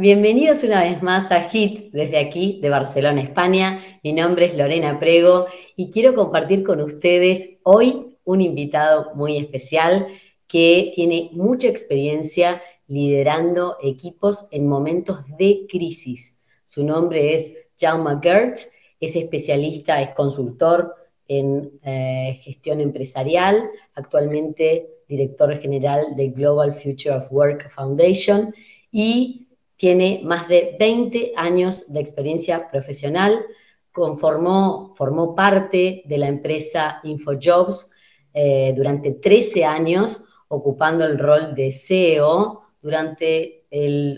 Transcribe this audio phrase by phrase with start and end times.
[0.00, 3.82] bienvenidos una vez más a HIT desde aquí, de Barcelona, España.
[4.02, 5.44] Mi nombre es Lorena Prego
[5.76, 10.06] y quiero compartir con ustedes hoy un invitado muy especial
[10.48, 16.40] que tiene mucha experiencia liderando equipos en momentos de crisis.
[16.64, 18.58] Su nombre es Jaume Gert,
[19.00, 20.94] es especialista, es consultor
[21.28, 28.54] en eh, gestión empresarial, actualmente director general de Global Future of Work Foundation
[28.90, 29.39] y
[29.80, 33.46] tiene más de 20 años de experiencia profesional,
[33.90, 37.94] conformó, formó parte de la empresa InfoJobs
[38.34, 43.64] eh, durante 13 años, ocupando el rol de CEO durante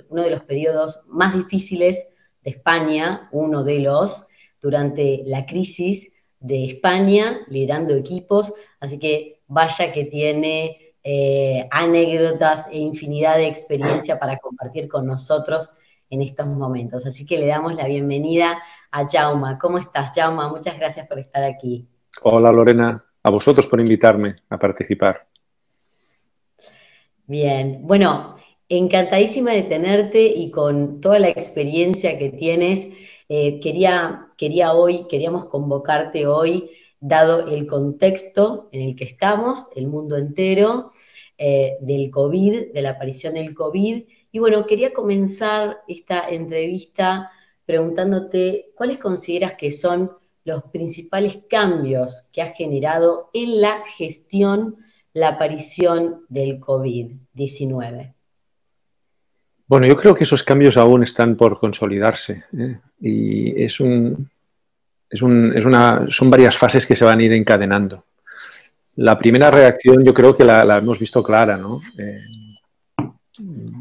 [0.09, 4.27] uno de los periodos más difíciles de España, uno de los,
[4.61, 12.79] durante la crisis de España, liderando equipos, así que vaya que tiene eh, anécdotas e
[12.79, 15.77] infinidad de experiencia para compartir con nosotros
[16.11, 17.07] en estos momentos.
[17.07, 18.59] Así que le damos la bienvenida
[18.91, 19.59] a Jauma.
[19.59, 20.49] ¿Cómo estás, Jauma?
[20.49, 21.89] Muchas gracias por estar aquí.
[22.23, 23.05] Hola, Lorena.
[23.25, 25.29] A vosotros por invitarme a participar.
[27.27, 28.37] Bien, bueno,
[28.69, 32.93] encantadísima de tenerte y con toda la experiencia que tienes.
[33.29, 36.71] Eh, quería, quería hoy, queríamos convocarte hoy
[37.03, 40.93] dado el contexto en el que estamos, el mundo entero,
[41.37, 44.05] eh, del COVID, de la aparición del COVID.
[44.31, 47.31] Y bueno, quería comenzar esta entrevista
[47.67, 50.13] preguntándote cuáles consideras que son
[50.45, 54.77] los principales cambios que ha generado en la gestión
[55.13, 58.15] la aparición del COVID-19.
[59.67, 62.79] Bueno, yo creo que esos cambios aún están por consolidarse ¿eh?
[63.01, 64.31] y es un,
[65.13, 68.07] es, una, son varias fases que se van a ir encadenando.
[68.97, 71.81] La primera reacción yo creo que la, hemos visto clara, ¿no?
[71.99, 72.17] Eh,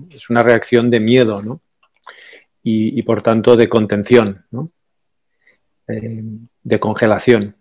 [0.09, 1.61] es una reacción de miedo, ¿no?
[2.63, 4.69] Y, por tanto de contención, ¿no?
[5.87, 6.23] Eh,
[6.63, 7.55] de congelación.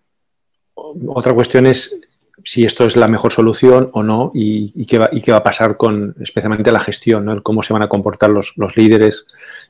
[0.74, 1.98] Otra cuestión es
[2.44, 5.42] si esto es la mejor solución o no y, qué, va, y qué, va, a
[5.42, 7.42] pasar con especialmente la gestión, ¿no?
[7.42, 9.26] cómo se van a comportar los líderes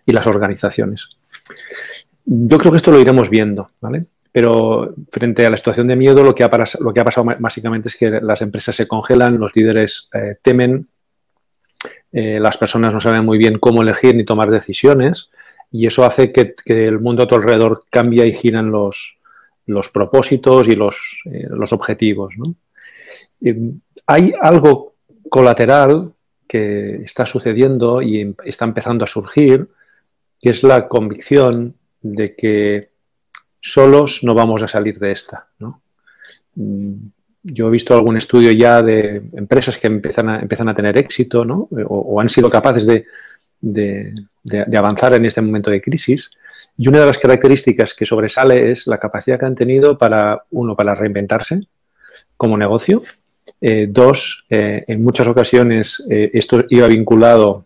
[0.07, 1.11] y las organizaciones.
[2.25, 4.07] Yo creo que esto lo iremos viendo, ¿vale?
[4.33, 6.51] Pero frente a la situación de miedo, lo que ha,
[6.81, 10.89] lo que ha pasado básicamente es que las empresas se congelan, los líderes eh, temen,
[12.13, 15.31] eh, las personas no saben muy bien cómo elegir ni tomar decisiones
[15.73, 19.19] y eso hace que, el mundo a tu alrededor cambie y giran los,
[19.67, 22.35] los propósitos y los, eh, los objetivos.
[24.07, 24.95] hay algo
[25.29, 26.13] colateral
[26.51, 29.69] que está sucediendo y em, está empezando a surgir,
[30.41, 32.91] que es la convicción de que
[33.61, 35.47] solos no vamos a salir de esta.
[36.55, 36.95] Mm,
[37.43, 41.43] yo he visto algún estudio ya de empresas que empiezan a, empiezan a tener éxito
[41.43, 44.15] o, han sido capaces de,
[44.77, 46.31] avanzar en este momento de crisis.
[46.77, 50.77] Y una de las características que sobresale es la capacidad que han tenido para, uno,
[50.77, 51.61] para reinventarse
[52.37, 53.01] como negocio.
[53.61, 57.65] Eh, dos, eh, en muchas ocasiones eh, esto iba vinculado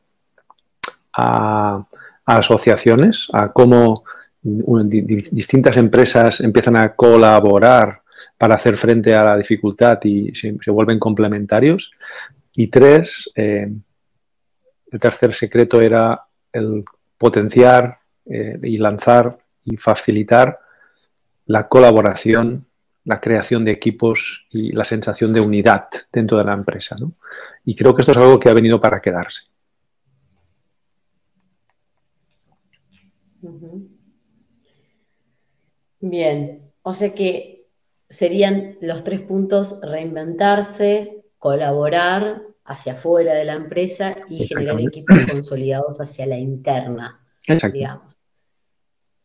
[1.13, 1.85] a
[2.25, 4.05] asociaciones, a cómo
[4.45, 8.03] distintas empresas empiezan a colaborar
[8.37, 11.93] para hacer frente a la dificultad y se, vuelven complementarios.
[12.55, 13.73] Y tres, eh,
[14.91, 16.23] el tercer secreto era
[16.53, 16.85] el
[17.17, 20.59] potenciar eh, y lanzar y facilitar
[21.47, 22.67] la colaboración,
[23.05, 26.97] la creación de equipos y la sensación de unidad dentro de la empresa.
[27.65, 29.43] Y creo que esto es algo que ha venido para quedarse.
[36.07, 37.67] Bien, o sea que
[38.11, 45.99] serían los tres puntos reinventarse, colaborar hacia afuera de la empresa y generar equipos consolidados
[46.03, 47.27] hacia la interna,
[47.73, 48.19] digamos.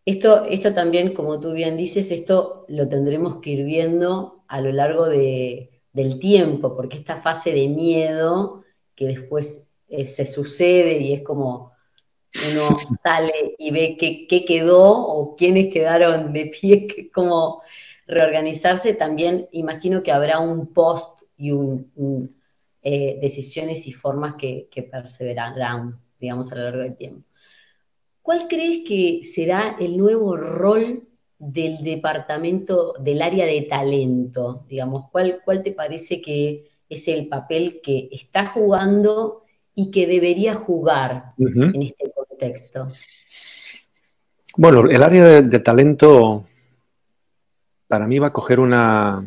[0.06, 4.72] Esto, esto también, como tú bien dices, esto lo tendremos que ir viendo a lo
[4.72, 8.64] largo del tiempo, porque esta fase de miedo
[8.96, 11.74] que después eh, se sucede y es como
[12.52, 17.62] uno sale y ve qué, quedó o quiénes quedaron de pie, cómo
[18.08, 22.36] reorganizarse, también imagino que habrá un post y un,
[22.82, 27.24] eh, decisiones y formas que, que perseverarán, digamos, a lo largo del tiempo.
[28.22, 34.66] ¿Cuál crees que será el nuevo rol del departamento, del área de talento?
[34.68, 39.46] Digamos, ¿cuál, cuál te parece que es el papel que está jugando
[39.80, 42.92] y que debería jugar en este contexto?
[44.58, 46.46] Bueno, el área de, talento
[47.88, 49.24] para mí va a coger una,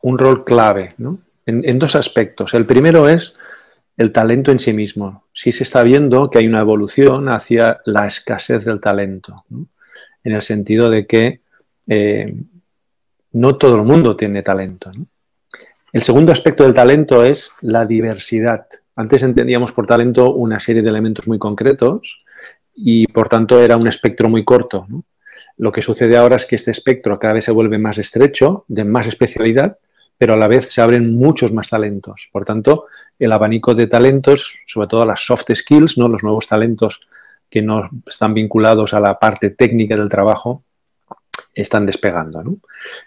[0.00, 1.18] un rol clave ¿no?
[1.44, 2.54] en, dos aspectos.
[2.54, 3.36] El primero es
[3.98, 5.24] el talento en sí mismo.
[5.34, 9.44] Sí se está viendo que hay una evolución hacia la escasez del talento,
[10.24, 11.42] en el sentido de que
[11.88, 12.34] eh,
[13.32, 14.92] no todo el mundo tiene talento.
[15.96, 18.66] El segundo aspecto del talento es la diversidad.
[18.96, 22.22] Antes entendíamos por talento una serie de elementos muy concretos
[22.74, 24.86] y por tanto era un espectro muy corto.
[25.56, 28.84] Lo que sucede ahora es que este espectro cada vez se vuelve más estrecho, de
[28.84, 29.78] más especialidad,
[30.18, 32.28] pero a la vez se abren muchos más talentos.
[32.30, 32.88] Por tanto,
[33.18, 36.08] el abanico de talentos, sobre todo las soft skills, ¿no?
[36.08, 37.00] los nuevos talentos
[37.48, 40.62] que no están vinculados a la parte técnica del trabajo,
[41.54, 42.44] están despegando.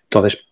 [0.06, 0.49] Entonces,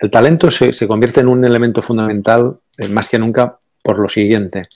[0.00, 4.66] el talento se, convierte en un elemento fundamental eh, más que nunca por lo siguiente.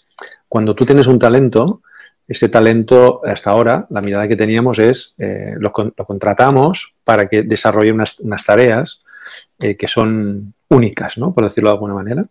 [0.48, 1.80] Cuando tú tienes un talento,
[2.28, 7.92] ese talento, hasta ahora, la mirada que teníamos es, eh, lo, contratamos para que desarrolle
[7.92, 9.02] unas, tareas
[9.60, 11.32] eh, que son únicas, ¿no?
[11.32, 12.26] por decirlo de alguna manera.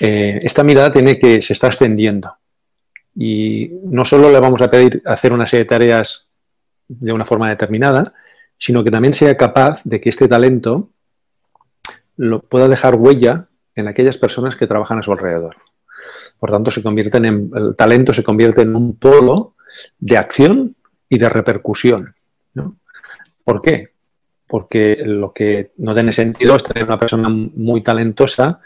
[0.00, 2.34] Esta mirada tiene que, se está extendiendo.
[3.14, 6.26] Y no solo le vamos a pedir hacer una serie de tareas
[6.88, 8.12] de una forma determinada,
[8.56, 10.90] sino que también sea capaz de que este talento
[12.16, 15.56] lo pueda dejar huella en aquellas personas que trabajan a su alrededor.
[16.38, 19.54] Por tanto, se convierten en, el talento se convierte en un polo
[19.98, 20.76] de acción
[21.08, 22.14] y de repercusión.
[23.44, 23.90] ¿Por qué?
[24.46, 28.60] Porque lo que no tiene sentido es tener una persona muy talentosa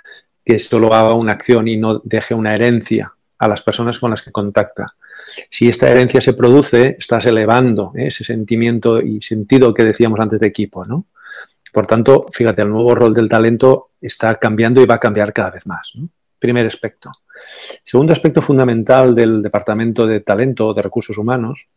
[0.44, 4.22] que solo haga una acción y no deje una herencia a las personas con las
[4.22, 4.94] que contacta.
[5.50, 8.06] Si esta herencia se produce, estás elevando ¿eh?
[8.06, 10.84] ese sentimiento y sentido que decíamos antes de equipo.
[10.84, 11.06] ¿no?
[11.78, 15.50] Por tanto, fíjate, el nuevo rol del talento está cambiando y va a cambiar cada
[15.50, 15.92] vez más.
[16.36, 17.12] Primer aspecto.
[17.84, 21.68] Segundo aspecto fundamental del Departamento de Talento o de Recursos Humanos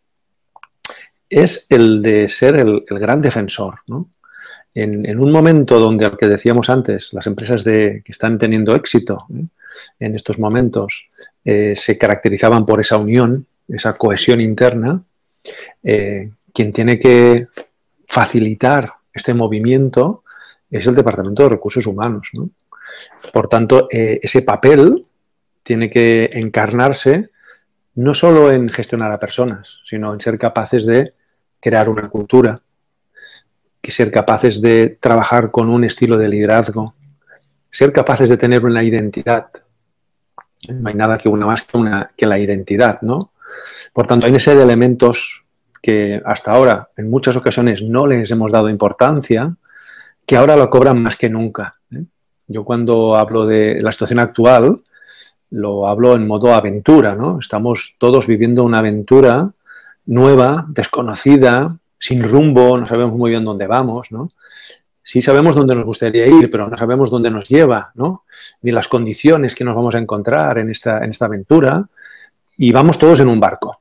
[1.29, 3.81] es el de ser el, gran defensor.
[4.73, 9.27] En, un momento donde, al que decíamos antes, las empresas que están teniendo éxito
[9.99, 11.11] en estos momentos
[11.45, 15.03] eh, se caracterizaban por esa unión, esa cohesión interna,
[15.83, 17.45] eh, quien tiene que
[18.07, 20.23] facilitar este movimiento
[20.69, 22.31] es el Departamento de Recursos Humanos.
[23.33, 25.05] Por tanto, eh, ese papel
[25.63, 27.29] tiene que encarnarse
[27.95, 31.13] no solo en gestionar a personas, sino en ser capaces de
[31.59, 32.61] crear una cultura,
[33.81, 36.95] que ser capaces de trabajar con un estilo de liderazgo,
[37.69, 39.47] ser capaces de tener una identidad.
[40.69, 43.33] No hay nada que una más que, una, que la identidad, ¿no?
[43.93, 45.40] Por tanto, hay una serie de elementos
[45.81, 49.55] que hasta ahora en muchas ocasiones no les hemos dado importancia,
[50.25, 51.75] que ahora lo cobran más que nunca.
[51.91, 52.03] ¿eh?
[52.47, 54.81] Yo cuando hablo de la situación actual,
[55.49, 57.39] lo hablo en modo aventura, ¿no?
[57.39, 59.51] Estamos todos viviendo una aventura
[60.05, 64.31] nueva, desconocida, sin rumbo, no sabemos muy bien dónde vamos, ¿no?
[65.03, 68.23] Sí sabemos dónde nos gustaría ir, pero no sabemos dónde nos lleva, ¿no?
[68.61, 71.85] Ni las condiciones que nos vamos a encontrar en esta, en esta aventura.
[72.57, 73.80] Y vamos todos en un barco.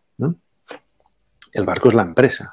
[1.53, 2.51] El barco es la empresa.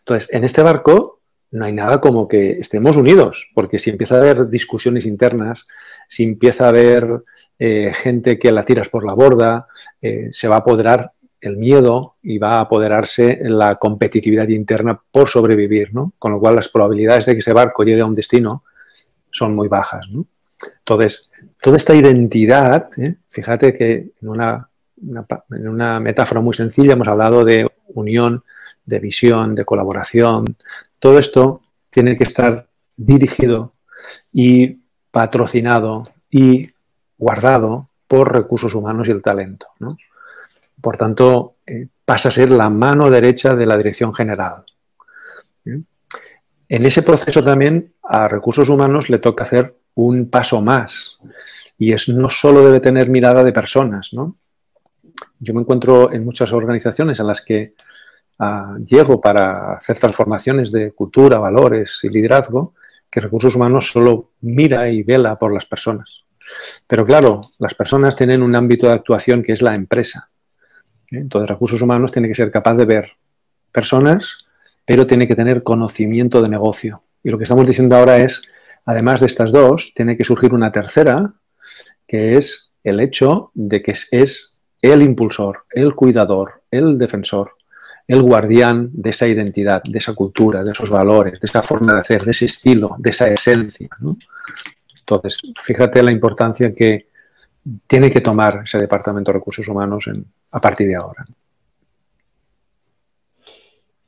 [0.00, 1.20] Entonces, en este barco
[1.50, 5.66] no hay nada como que estemos unidos, porque si empieza a haber discusiones internas,
[6.08, 7.22] si empieza a haber
[7.58, 9.66] eh, gente que la tiras por la borda,
[10.02, 15.28] eh, se va a apoderar el miedo y va a apoderarse la competitividad interna por
[15.28, 16.12] sobrevivir, ¿no?
[16.18, 18.64] Con lo cual las probabilidades de que ese barco llegue a un destino
[19.30, 20.06] son muy bajas.
[20.78, 23.16] Entonces, toda esta identidad, ¿eh?
[23.28, 24.68] fíjate que en una,
[25.00, 28.44] en una metáfora muy sencilla hemos hablado de unión,
[28.84, 30.56] de visión, de colaboración,
[30.98, 33.74] todo esto tiene que estar dirigido
[34.32, 34.78] y
[35.10, 36.70] patrocinado y
[37.18, 39.68] guardado por recursos humanos y el talento.
[40.80, 44.64] Por tanto, eh, pasa a ser la mano derecha de la dirección general.
[45.64, 51.18] En ese proceso también a recursos humanos le toca hacer un paso más
[51.78, 54.10] y es no solo debe tener mirada de personas.
[55.38, 57.74] Yo me encuentro en muchas organizaciones en las que
[58.84, 62.74] llego para hacer transformaciones de cultura, valores y liderazgo,
[63.10, 66.24] que recursos humanos solo mira y vela por las personas.
[66.86, 70.30] Pero claro, las personas tienen un ámbito de actuación que es la empresa.
[71.10, 71.18] ¿eh?
[71.18, 73.12] Entonces, recursos humanos tiene que ser capaz de ver
[73.72, 74.46] personas,
[74.84, 77.02] pero tiene que tener conocimiento de negocio.
[77.22, 78.42] Y lo que estamos diciendo ahora es,
[78.84, 81.34] además de estas dos, tiene que surgir una tercera,
[82.06, 87.56] que es el hecho de que es el impulsor, el cuidador, el defensor
[88.08, 92.00] el guardián de esa identidad, de esa cultura, de esos valores, de esa forma de
[92.00, 93.88] hacer, de ese estilo, de esa esencia.
[95.00, 97.08] Entonces, fíjate la importancia que
[97.86, 100.08] tiene que tomar ese Departamento de Recursos Humanos
[100.52, 101.26] a partir de ahora.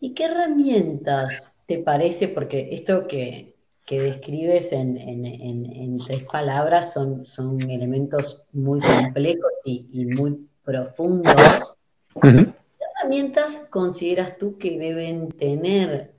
[0.00, 2.28] ¿Y qué herramientas te parece?
[2.28, 3.56] Porque esto que,
[3.90, 11.78] describes en, tres palabras son, son elementos muy complejos y muy profundos,
[12.20, 12.52] ¿qué
[13.00, 16.12] herramientas consideras tú que deben tener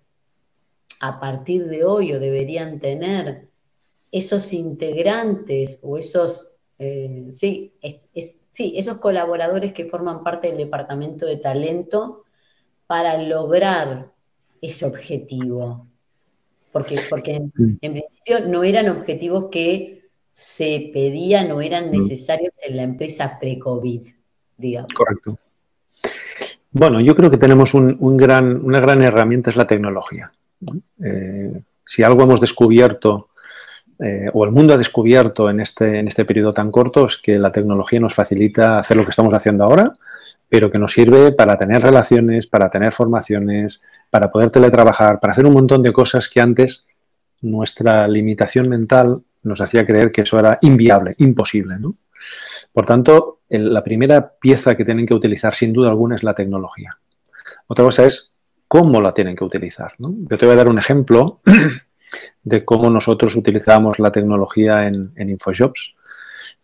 [1.01, 3.47] a partir de hoy o deberían tener
[4.11, 6.47] esos integrantes o esos,
[6.79, 7.73] eh, sí,
[8.51, 12.23] sí, esos colaboradores que forman parte del departamento de talento
[12.87, 14.11] para lograr
[14.63, 15.85] ese objetivo?
[16.71, 22.83] Porque, porque en, principio no eran objetivos que se pedían o eran necesarios en la
[22.83, 24.07] empresa pre-COVID,
[24.59, 24.93] digamos.
[24.93, 25.39] Correcto.
[26.71, 30.31] Bueno, yo creo que tenemos un, gran, una gran herramienta, es la tecnología.
[31.03, 33.29] Eh, si algo hemos descubierto,
[33.97, 37.39] eh, o el mundo ha descubierto en este, en este periodo tan corto, es que
[37.39, 39.93] la tecnología nos facilita hacer lo que estamos haciendo ahora,
[40.47, 45.45] pero que nos sirve para tener relaciones, para tener formaciones, para poder teletrabajar, para hacer
[45.45, 46.85] un montón de cosas que antes
[47.41, 51.75] nuestra limitación mental nos hacía creer que eso era inviable, imposible.
[52.71, 56.97] Por tanto, la primera pieza que tienen que utilizar sin duda alguna es la tecnología.
[57.67, 58.31] Otra cosa es
[58.67, 59.93] cómo la tienen que utilizar.
[59.97, 61.41] Yo te voy a dar un ejemplo
[62.43, 65.93] de cómo nosotros utilizamos la tecnología en, InfoJobs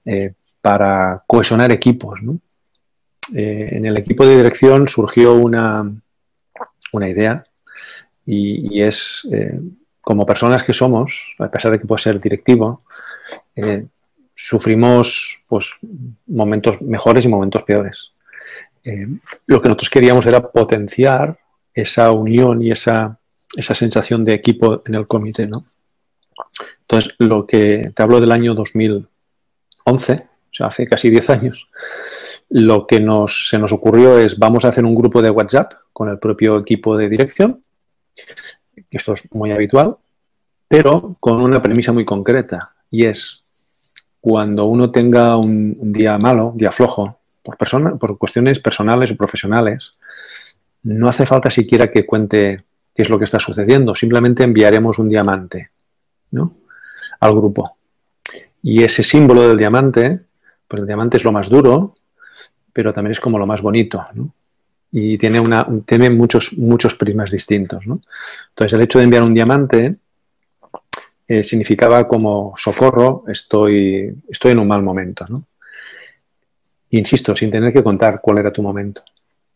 [0.06, 2.20] eh, para cohesionar equipos.
[3.34, 5.92] Eh, en el equipo de dirección surgió una,
[6.92, 7.44] una idea
[8.26, 9.60] y, es, eh,
[10.02, 12.84] como personas que somos, a pesar de que puede ser directivo,
[14.36, 15.72] sufrimos pues,
[16.28, 18.12] momentos mejores y momentos peores.
[18.84, 19.08] Eh,
[19.48, 21.40] lo que nosotros queríamos era potenciar
[21.74, 23.20] esa unión y esa,
[23.56, 25.48] esa sensación de equipo en el comité.
[25.48, 25.64] ¿no?
[26.82, 31.70] Entonces, lo que te hablo del año 2011, o sea, hace casi 10 años,
[32.50, 36.10] lo que nos, se nos ocurrió es vamos a hacer un grupo de WhatsApp con
[36.10, 37.64] el propio equipo de dirección,
[38.92, 39.98] esto es muy habitual,
[40.68, 43.45] pero con una premisa muy concreta y es
[44.26, 49.16] cuando uno tenga un, día malo, un día flojo, por, persona, por cuestiones personales o
[49.16, 49.98] profesionales,
[50.82, 52.64] no hace falta siquiera que cuente
[52.96, 55.70] qué es lo que está sucediendo, simplemente enviaremos un diamante
[56.32, 56.56] ¿no?
[57.20, 57.78] al grupo.
[58.64, 60.22] Y ese símbolo del diamante,
[60.68, 61.94] pues el diamante es lo más duro,
[62.74, 64.34] pero también es como lo más bonito, ¿no?
[64.92, 68.02] Y tiene, una, tiene muchos, muchos prismas distintos, ¿no?
[68.50, 69.98] Entonces, el hecho de enviar un diamante
[71.28, 75.46] eh, significaba como socorro, estoy, estoy en un mal momento, ¿no?
[76.92, 79.02] Insisto, sin tener que contar cuál era tu momento.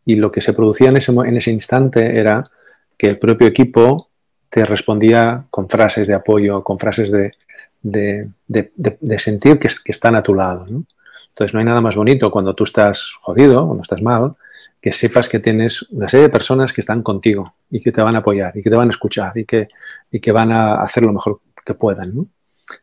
[0.05, 2.49] Y lo que se producía en ese, en ese instante era
[2.97, 4.09] que el propio equipo
[4.49, 7.33] te respondía con frases de apoyo, con frases de,
[7.81, 10.65] de, sentir que, están a tu lado.
[10.67, 14.35] Entonces no hay nada más bonito cuando tú estás jodido, cuando estás mal,
[14.81, 18.15] que sepas que tienes una serie de personas que están contigo y que te van
[18.15, 19.67] a apoyar y que te van a escuchar y que,
[20.11, 22.15] y que van a hacer lo mejor que puedan.
[22.15, 22.27] ¿no?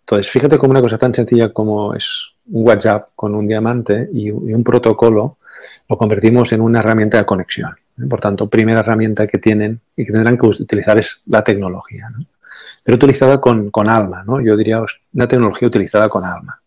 [0.00, 2.08] Entonces, fíjate como una cosa tan sencilla como es
[2.52, 5.38] un WhatsApp con un diamante y, un protocolo,
[5.88, 7.74] lo convertimos en una herramienta de conexión.
[8.08, 12.08] Por tanto, primera herramienta que tienen y que tendrán que utilizar es la tecnología.
[12.84, 14.40] Pero utilizada con, con alma, ¿no?
[14.40, 16.60] Yo diría una tecnología utilizada con alma.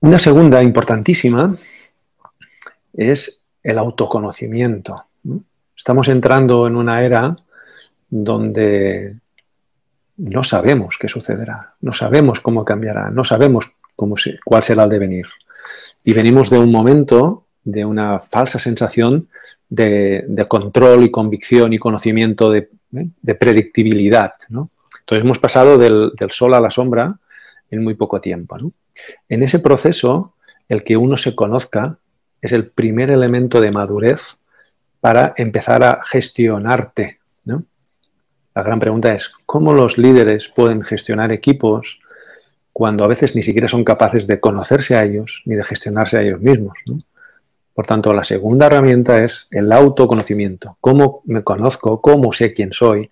[0.00, 1.56] Una segunda importantísima
[2.92, 5.04] es el autoconocimiento.
[5.76, 7.36] Estamos entrando en una era
[8.08, 9.16] donde
[10.18, 13.72] no sabemos qué sucederá, no sabemos cómo cambiará, no sabemos
[14.44, 15.26] cuál será el devenir.
[16.04, 19.28] Y venimos de un momento de una falsa sensación
[19.68, 23.34] de, control y convicción y conocimiento de, ¿eh?
[23.34, 24.34] predictibilidad.
[24.48, 27.18] Entonces hemos pasado del, del, sol a la sombra
[27.70, 28.56] en muy poco tiempo.
[28.58, 28.72] ¿no?
[29.28, 30.34] En ese proceso,
[30.68, 31.98] el que uno se conozca
[32.40, 34.36] es el primer elemento de madurez
[35.00, 37.18] para empezar a gestionarte.
[38.56, 42.00] La gran pregunta es, ¿cómo los líderes pueden gestionar equipos
[42.72, 46.22] cuando a veces ni siquiera son capaces de conocerse a ellos ni de gestionarse a
[46.22, 46.78] ellos mismos?
[47.74, 50.78] Por tanto, la segunda herramienta es el autoconocimiento.
[50.80, 52.00] ¿Cómo me conozco?
[52.00, 53.10] ¿Cómo sé quién soy?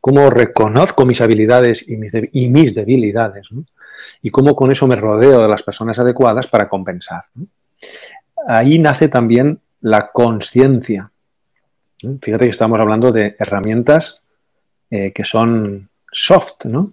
[0.00, 3.48] ¿Cómo reconozco mis habilidades y mis, debilidades?
[4.22, 7.24] y cómo con eso me rodeo de las personas adecuadas para compensar.
[8.46, 11.10] Ahí nace también la conciencia.
[11.98, 14.20] Fíjate que estamos hablando de herramientas
[14.96, 16.92] eh, que son soft, ¿no?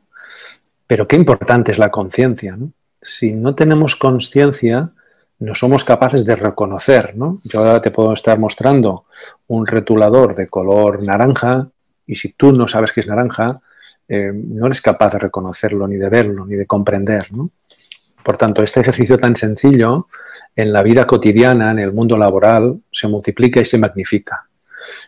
[0.88, 2.58] Pero qué importante es la conciencia.
[3.00, 4.90] Si no tenemos conciencia,
[5.38, 7.16] no somos capaces de reconocer.
[7.16, 7.40] ¿no?
[7.44, 9.04] Yo ahora te puedo estar mostrando
[9.50, 11.70] un retulador de color naranja
[12.08, 13.62] y si tú no sabes que es naranja,
[14.10, 17.28] eh, no eres capaz de reconocerlo, ni de verlo, ni de comprender.
[18.24, 20.08] Por tanto, este ejercicio tan sencillo
[20.56, 24.48] en la vida cotidiana, en el mundo laboral, se multiplica y se magnifica.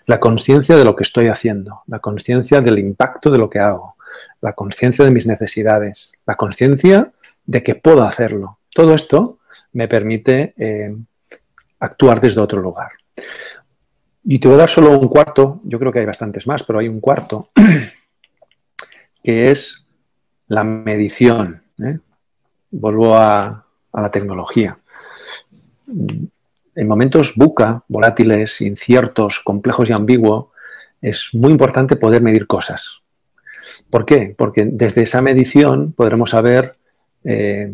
[0.06, 3.96] La conciencia de lo que estoy haciendo, la conciencia del impacto de lo que hago,
[4.42, 7.12] la conciencia de mis necesidades, la conciencia
[7.46, 8.60] de que puedo hacerlo.
[8.74, 9.40] Todo esto
[9.74, 10.96] me permite eh,
[11.80, 12.92] actuar desde otro lugar.
[14.24, 16.80] Y te voy a dar solo un cuarto, yo creo que hay bastantes más, pero
[16.80, 17.50] hay un cuarto,
[19.24, 19.86] que es
[20.48, 21.64] la medición.
[21.80, 22.00] ¿eh?
[22.72, 24.78] Vuelvo a, la tecnología.
[26.76, 30.48] En momentos buca, volátiles, inciertos, complejos y ambiguos,
[31.02, 33.02] es muy importante poder medir cosas.
[33.90, 34.34] ¿Por qué?
[34.38, 36.78] Porque desde esa medición podremos saber
[37.24, 37.72] eh,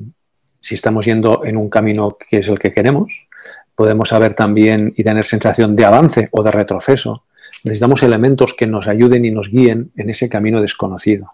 [0.60, 3.28] si estamos yendo en un camino que es el que queremos,
[3.76, 7.24] podemos saber también y tener sensación de avance o de retroceso.
[7.64, 11.32] Necesitamos elementos que nos ayuden y nos guíen en ese camino desconocido.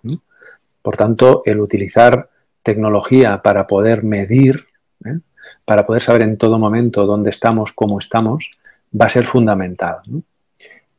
[0.81, 2.29] Por tanto, el utilizar
[2.62, 4.67] tecnología para poder medir,
[5.05, 5.19] ¿eh?
[5.65, 8.51] Para poder saber en todo momento dónde estamos, cómo estamos,
[9.00, 10.00] va a ser fundamental.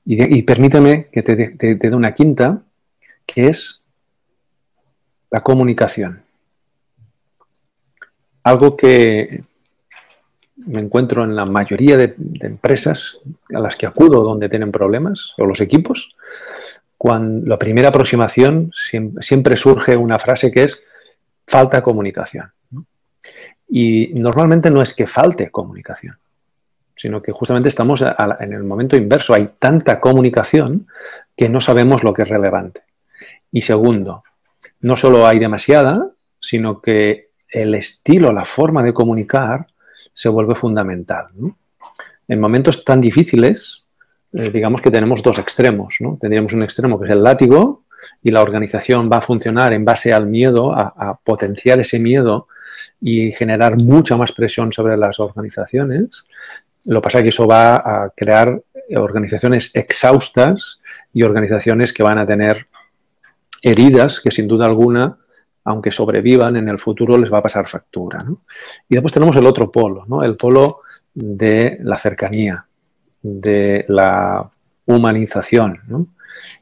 [0.04, 2.62] Y, permíteme que te dé una quinta,
[3.24, 3.82] que es
[5.30, 6.22] la comunicación.
[8.44, 9.42] Algo que
[10.56, 13.20] me encuentro en la mayoría de, empresas
[13.52, 16.16] a las que acudo donde tienen problemas, o los equipos,
[16.98, 20.82] cuando la primera aproximación siempre, surge una frase que es
[21.46, 22.50] falta comunicación.
[23.68, 26.16] Y normalmente no es que falte comunicación,
[26.94, 29.34] sino que justamente estamos en el momento inverso.
[29.34, 30.86] Hay tanta comunicación
[31.36, 32.82] que no sabemos lo que es relevante.
[33.50, 34.22] Y segundo,
[34.80, 39.66] no solo hay demasiada, sino que el estilo, la forma de comunicar
[40.12, 41.26] se vuelve fundamental.
[42.28, 43.84] En momentos tan difíciles,
[44.32, 45.96] eh, digamos que tenemos dos extremos.
[46.00, 46.18] ¿no?
[46.20, 47.84] Tendríamos un extremo que es el látigo
[48.22, 52.48] y la organización va a funcionar en base al miedo, a, potenciar ese miedo
[53.00, 56.24] y generar mucha más presión sobre las organizaciones.
[56.86, 58.60] Lo que pasa es que eso va a crear
[58.96, 60.80] organizaciones exhaustas
[61.12, 62.68] y organizaciones que van a tener
[63.62, 65.18] heridas que sin duda alguna
[65.66, 68.24] aunque sobrevivan, en el futuro les va a pasar factura.
[68.88, 70.22] Y después tenemos el otro polo, ¿no?
[70.22, 70.80] el polo
[71.12, 72.64] de la cercanía,
[73.20, 74.48] de la
[74.86, 75.76] humanización.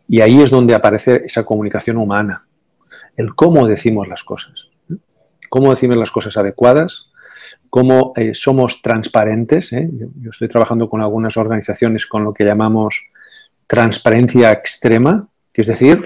[0.08, 2.46] Y ahí es donde aparece esa comunicación humana,
[3.16, 4.70] el cómo decimos las cosas,
[5.48, 7.10] cómo decimos las cosas adecuadas,
[7.70, 9.72] cómo eh, somos transparentes.
[9.72, 9.88] ¿eh?
[9.92, 13.04] Yo, estoy trabajando con algunas organizaciones con lo que llamamos
[13.66, 16.04] transparencia extrema, que es decir,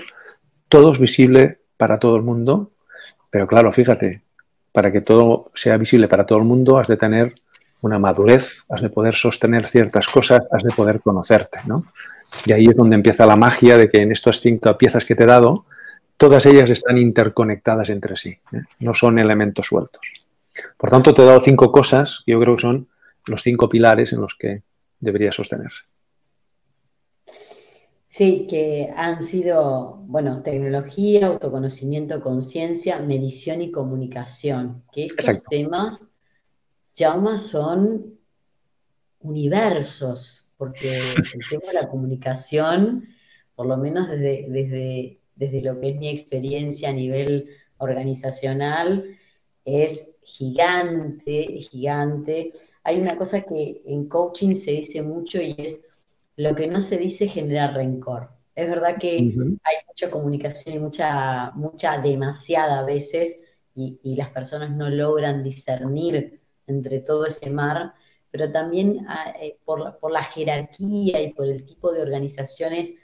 [0.68, 2.72] todo es visible para todo el mundo
[3.31, 4.22] pero claro, fíjate,
[4.72, 7.35] para que todo sea visible para todo el mundo, has de tener
[7.81, 11.85] una madurez, has de poder sostener ciertas cosas, has de poder conocerte, ¿no?
[12.44, 15.24] Y ahí es donde empieza la magia de que en estas cinco piezas que te
[15.24, 15.64] he dado,
[16.16, 18.62] todas ellas están interconectadas entre sí, ¿eh?
[18.80, 20.02] no son elementos sueltos.
[20.76, 22.88] Por tanto, te he dado cinco cosas que yo creo que son
[23.26, 24.62] los cinco pilares en los que
[25.00, 25.82] debería sostenerse.
[28.08, 34.82] Sí, que han sido, bueno, tecnología, autoconocimiento, conciencia, medición y comunicación.
[34.92, 36.08] Que estos temas,
[36.96, 38.18] Jauma, son
[39.20, 43.09] universos, porque el tema de la comunicación,
[43.55, 49.16] por lo menos desde, desde, desde lo que es mi experiencia a nivel organizacional,
[49.64, 52.53] es gigante, gigante.
[52.83, 55.88] Hay una cosa que en coaching se dice mucho y es
[56.37, 58.31] lo que no se dice genera rencor.
[58.55, 63.40] Es verdad que hay mucha comunicación y mucha, mucha demasiada veces,
[63.75, 67.94] y, las personas no logran discernir entre todo ese mar,
[68.30, 72.94] pero también ah, eh, por, la jerarquía y por el tipo de organizaciones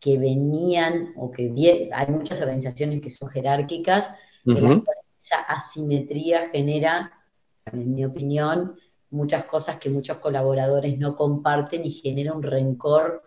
[0.00, 4.08] que venían, o que hay muchas organizaciones que son jerárquicas,
[4.46, 7.12] esa asimetría genera,
[7.72, 8.76] en mi opinión,
[9.10, 13.22] muchas cosas que muchos colaboradores no comparten y genera un rencor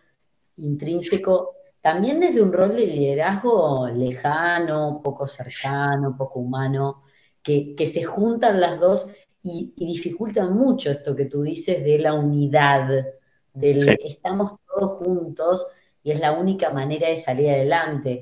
[0.57, 7.03] intrínseco, también desde un rol de liderazgo lejano, poco cercano, poco humano,
[7.41, 13.05] que, se juntan las dos y, dificultan mucho esto que tú dices de la unidad,
[13.53, 15.65] del estamos todos juntos
[16.03, 18.21] y es la única manera de salir adelante.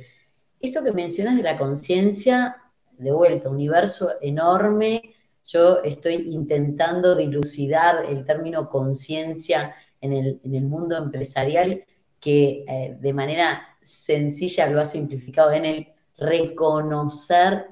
[0.60, 2.58] Esto que mencionas de la conciencia,
[2.97, 5.01] de vuelta, universo enorme,
[5.45, 11.84] yo estoy intentando dilucidar el término conciencia en el, mundo empresarial
[12.19, 17.67] que eh, de manera sencilla lo ha simplificado en el reconocer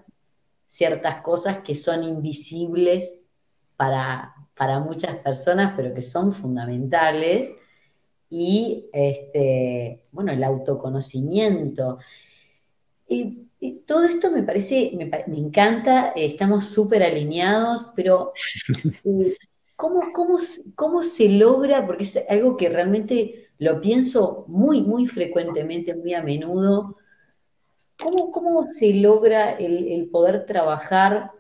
[0.68, 3.25] ciertas cosas que son invisibles
[3.78, 7.56] para, para muchas personas, pero que son fundamentales.
[8.30, 12.00] Y este, bueno, el autoconocimiento.
[13.08, 13.46] Y
[13.86, 18.34] todo esto me parece, me, encanta, estamos súper alineados, pero
[19.06, 19.36] eh,
[19.76, 20.02] ¿cómo,
[20.76, 21.86] cómo, se logra?
[21.86, 26.98] Porque es algo que realmente lo pienso muy, muy frecuentemente, muy a menudo.
[27.98, 31.32] ¿Cómo, cómo se logra el, el poder trabajar?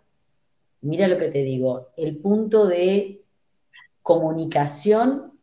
[0.85, 3.23] Mira lo que te digo, el punto de
[4.03, 5.33] comunicación,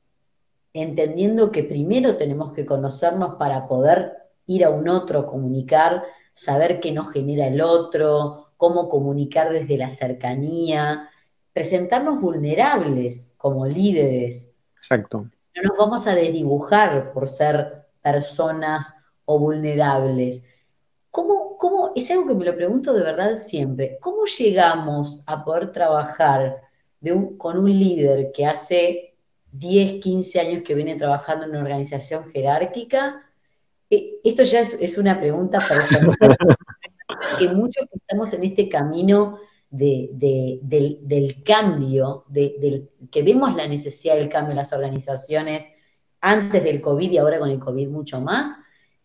[0.73, 4.13] entendiendo que primero tenemos que conocernos para poder
[4.47, 9.91] ir a un otro, comunicar, saber qué nos genera el otro, cómo comunicar desde la
[9.91, 11.11] cercanía,
[11.53, 14.55] presentarnos vulnerables como líderes.
[14.77, 15.27] Exacto.
[15.57, 20.45] No nos vamos a desdibujar por ser personas o vulnerables.
[21.11, 25.71] ¿Cómo, cómo, es algo que me lo pregunto de verdad siempre, ¿cómo llegamos a poder
[25.71, 26.61] trabajar
[27.39, 29.15] con un líder que hace
[29.53, 33.23] 10, 15 años que viene trabajando en una organización jerárquica?
[33.89, 35.87] E, esto ya es, una pregunta para
[37.39, 39.39] que muchos que estamos en este camino
[39.71, 45.65] del, cambio, que vemos la necesidad del cambio en las organizaciones
[46.21, 48.49] antes del COVID y ahora con el COVID mucho más,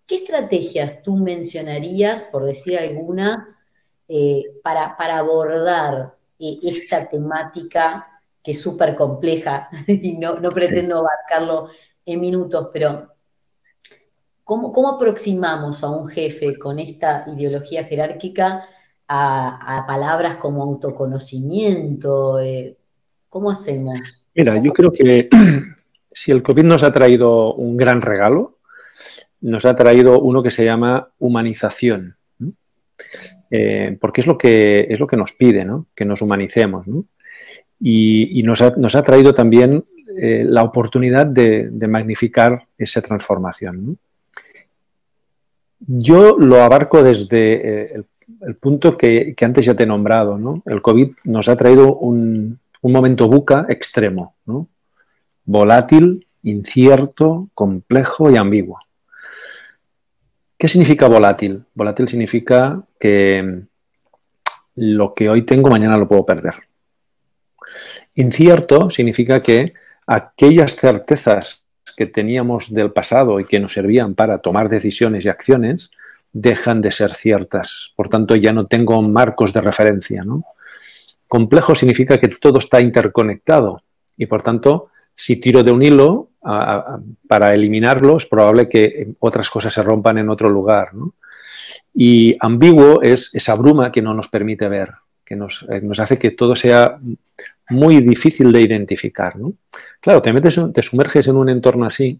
[0.07, 3.57] ¿qué estrategias tú mencionarías, por decir algunas,
[4.07, 8.07] eh, para, abordar eh, esta temática
[8.41, 11.69] que es súper compleja y no, pretendo abarcarlo
[12.05, 13.09] en minutos, pero
[14.45, 18.65] ¿cómo, ¿cómo aproximamos a un jefe con esta ideología jerárquica
[19.09, 22.39] a, palabras como autoconocimiento?
[22.39, 22.77] Eh,
[23.27, 24.25] ¿Cómo hacemos?
[24.33, 25.27] Mira, yo creo que
[26.13, 28.56] si el COVID nos ha traído un gran regalo,
[29.41, 32.15] nos ha traído uno que se llama humanización.
[33.51, 35.87] Eh, porque es lo que es lo que nos pide, ¿no?
[35.95, 36.85] que nos humanicemos.
[37.79, 39.83] Y, nos, ha, traído también
[40.19, 43.99] eh, la oportunidad de, magnificar esa transformación.
[45.79, 48.05] Yo lo abarco desde el
[48.41, 50.61] el punto que, antes ya te he nombrado, ¿no?
[50.65, 54.35] El COVID nos ha traído un, momento buca extremo.
[55.43, 58.79] Volátil, incierto, complejo y ambiguo.
[60.57, 61.65] ¿Qué significa volátil?
[61.75, 63.61] Volátil significa que
[64.75, 66.55] lo que hoy tengo mañana lo puedo perder.
[68.15, 69.73] Incierto significa que
[70.07, 71.63] aquellas certezas
[71.95, 75.91] que teníamos del pasado y que nos servían para tomar decisiones y acciones,
[76.33, 77.93] dejan de ser ciertas.
[77.95, 80.23] Por tanto, ya no tengo marcos de referencia.
[81.27, 83.81] Complejo significa que todo está interconectado
[84.15, 86.29] y, por tanto, si tiro de un hilo
[87.27, 90.91] para eliminarlo, es probable que otras cosas se rompan en otro lugar.
[91.93, 94.93] Y ambiguo es esa bruma que no nos permite ver,
[95.25, 96.99] que nos, eh, hace que todo sea
[97.69, 99.33] muy difícil de identificar.
[99.99, 102.19] Claro, te metes, te sumerges en un entorno así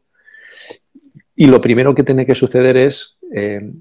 [1.35, 3.71] y lo primero que tiene que suceder es eh,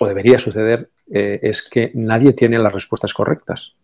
[0.00, 3.74] o debería suceder, eh, es que nadie tiene las respuestas correctas.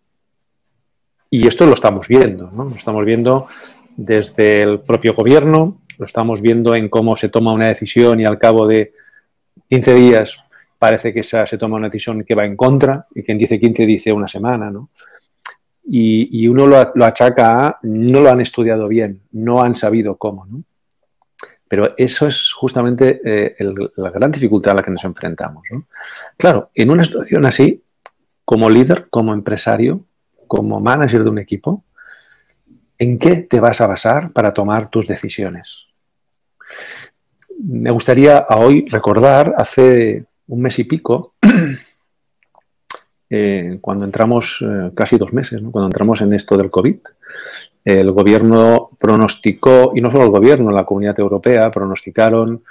[1.30, 2.64] Y esto lo estamos viendo, ¿no?
[2.64, 3.48] Lo estamos viendo
[3.96, 8.38] desde el propio gobierno, lo estamos viendo en cómo se toma una decisión y al
[8.38, 8.92] cabo de
[9.68, 10.38] 15 días
[10.78, 13.86] parece que esa, se toma una decisión que va en contra y quien dice 15
[13.86, 14.88] dice una semana, ¿no?
[15.86, 20.46] Y, uno lo, lo, achaca a no lo han estudiado bien, no han sabido cómo,
[20.46, 20.64] ¿no?
[21.68, 23.56] Pero eso es justamente eh,
[23.96, 25.64] la gran dificultad a la que nos enfrentamos.
[26.36, 27.82] Claro, en una situación así,
[28.44, 30.04] como líder, como empresario,
[30.46, 31.84] como manager de un equipo,
[33.04, 35.86] ¿en qué te vas a basar para tomar tus decisiones?
[37.62, 41.34] Me gustaría hoy recordar hace un mes y pico,
[43.30, 46.96] eh, cuando entramos, eh, casi dos meses, cuando entramos en esto del COVID,
[47.84, 52.62] el gobierno pronosticó, y no solo el gobierno, la comunidad europea pronosticaron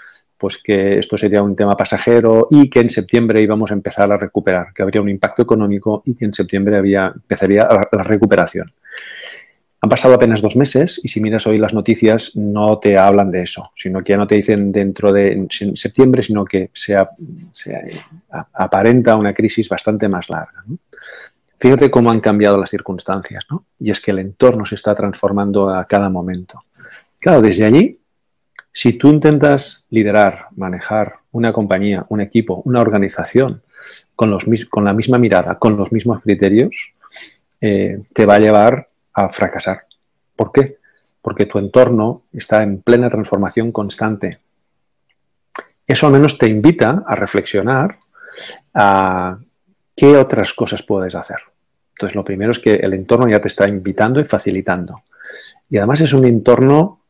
[0.44, 4.18] pues que esto sería un tema pasajero y que en septiembre íbamos a empezar a
[4.18, 8.70] recuperar, que habría un impacto económico y que en septiembre había, empezaría la, recuperación.
[9.84, 13.42] Han pasado apenas dos meses y si miras hoy las noticias no te hablan de
[13.42, 16.96] eso, sino que ya no te dicen dentro de septiembre, sino que se,
[18.54, 20.64] aparenta una crisis bastante más larga.
[21.60, 23.66] Fíjate cómo han cambiado las circunstancias, ¿no?
[23.78, 26.64] Y es que el entorno se está transformando a cada momento.
[27.20, 28.00] Claro, desde allí,
[28.72, 33.64] si tú intentas liderar, manejar una compañía, un equipo, una organización
[34.16, 36.94] con, la misma mirada, con los mismos criterios,
[37.60, 39.86] eh, te va a llevar a fracasar.
[40.36, 40.78] ¿Por qué?
[41.22, 44.40] Porque tu entorno está en plena transformación constante.
[45.86, 47.98] Eso al menos te invita a reflexionar
[48.74, 49.38] a
[49.96, 51.38] qué otras cosas puedes hacer.
[51.92, 55.04] Entonces, lo primero es que el entorno ya te está invitando y facilitando.
[55.70, 57.02] Y además es un entorno,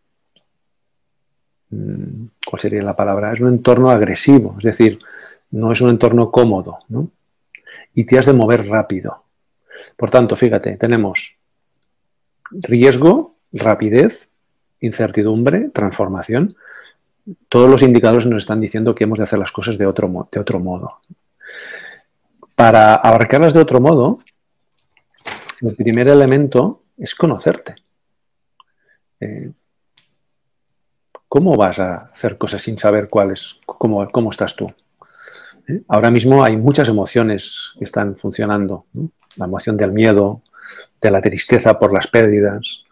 [1.69, 3.31] mm, ¿cuál sería la palabra?
[3.31, 4.99] Es un entorno agresivo, es decir,
[5.51, 7.09] no es un entorno cómodo, ¿no?
[7.93, 9.23] Y te has de mover rápido.
[9.95, 11.37] Por tanto, fíjate, tenemos
[12.53, 14.29] riesgo, rapidez,
[14.79, 16.55] incertidumbre, transformación.
[17.49, 20.39] Todos los indicadores nos están diciendo que hemos de hacer las cosas de otro, de
[20.39, 20.99] otro modo.
[22.55, 24.19] Para abarcarlas de otro modo,
[25.61, 27.75] el primer elemento es conocerte.
[29.19, 29.51] eh,
[31.33, 34.67] ¿cómo vas a hacer cosas sin saber cuáles, cómo, cómo estás tú?
[35.67, 35.81] ¿Eh?
[35.87, 38.85] Ahora mismo hay muchas emociones que están funcionando.
[39.37, 40.43] La emoción del miedo,
[41.01, 42.83] de la tristeza por las pérdidas,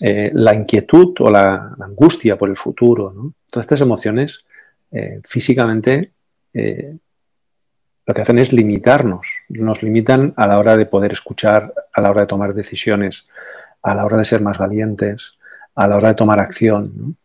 [0.00, 3.32] eh, la inquietud o la, angustia por el futuro.
[3.50, 4.44] Todas estas emociones
[5.24, 6.12] físicamente
[8.06, 12.10] lo que hacen es limitarnos, nos limitan a la hora de poder escuchar, a la
[12.10, 13.28] hora de tomar decisiones,
[13.82, 15.38] a la hora de ser más valientes,
[15.74, 17.16] a la hora de tomar acción.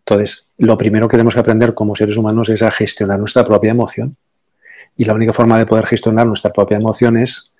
[0.00, 3.70] Entonces, lo primero que tenemos que aprender como seres humanos es a gestionar nuestra propia
[3.70, 4.16] emoción.
[4.96, 7.51] Y la única forma de poder gestionar nuestra propia emoción es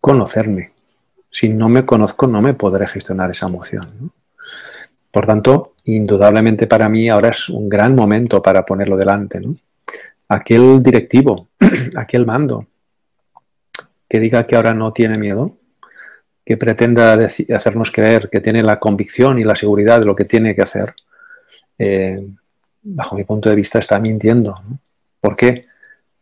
[0.00, 0.72] conocerme.
[1.30, 4.12] Si no me conozco, no me podré gestionar esa emoción.
[5.10, 9.40] Por tanto, indudablemente para mí ahora es un gran momento para ponerlo delante.
[10.28, 11.48] Aquel directivo,
[11.96, 12.66] aquel mando,
[14.08, 15.56] que diga que ahora no tiene miedo,
[16.44, 17.12] que pretenda
[17.54, 20.94] hacernos creer que tiene la convicción y la seguridad de lo que tiene que hacer,
[21.78, 22.26] eh,
[22.82, 24.54] bajo mi punto de vista está mintiendo.
[25.20, 25.66] ¿Por qué?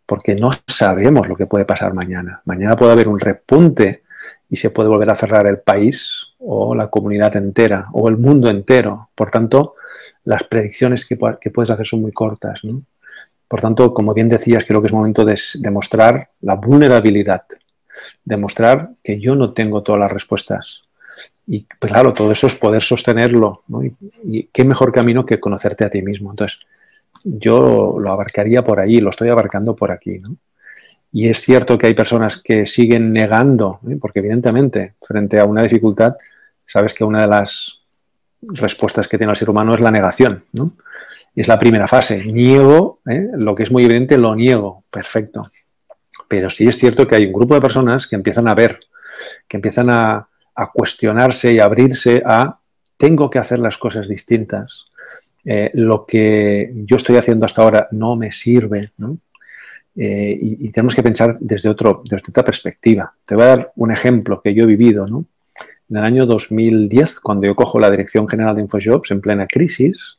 [0.06, 2.40] Porque no sabemos lo que puede pasar mañana.
[2.44, 4.04] Mañana puede haber un repunte
[4.48, 8.48] y se puede volver a cerrar el país o la comunidad entera o el mundo
[8.48, 9.10] entero.
[9.14, 9.74] Por tanto,
[10.24, 12.62] las predicciones que, puedes hacer son muy cortas.
[13.48, 17.42] Por tanto, como bien decías, creo que es momento de demostrar la vulnerabilidad
[18.24, 20.82] demostrar que yo no tengo todas las respuestas.
[21.46, 23.62] Y claro, todo eso es poder sostenerlo.
[24.24, 26.30] Y, qué mejor camino que conocerte a ti mismo.
[26.30, 26.60] Entonces,
[27.28, 30.22] yo lo abarcaría por ahí, lo estoy abarcando por aquí.
[31.12, 33.96] Y es cierto que hay personas que siguen negando, ¿eh?
[34.00, 36.14] porque evidentemente, frente a una dificultad,
[36.66, 37.80] sabes que una de las
[38.40, 40.44] respuestas que tiene el ser humano es la negación.
[41.34, 42.24] Es la primera fase.
[42.32, 43.28] Niego, ¿eh?
[43.34, 44.84] lo que es muy evidente, lo niego.
[44.90, 45.50] Perfecto.
[46.28, 48.80] Pero sí es cierto que hay un grupo de personas que empiezan a ver,
[49.48, 50.28] que empiezan a,
[50.72, 52.60] cuestionarse y a abrirse a
[52.96, 54.86] tengo que hacer las cosas distintas.
[55.48, 58.90] Eh, lo que yo estoy haciendo hasta ahora no me sirve.
[59.94, 63.14] Eh, y, tenemos que pensar desde, otro, desde otra perspectiva.
[63.24, 65.06] Te voy a dar un ejemplo que yo he vivido.
[65.06, 70.18] En el año 2010, cuando yo cojo la Dirección General de Infojobs en plena crisis,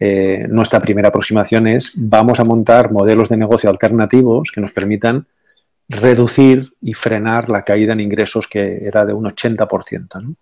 [0.00, 5.26] eh, nuestra primera aproximación es vamos a montar modelos de negocio alternativos que nos permitan
[5.88, 10.36] reducir y frenar la caída en ingresos que era de un 80%.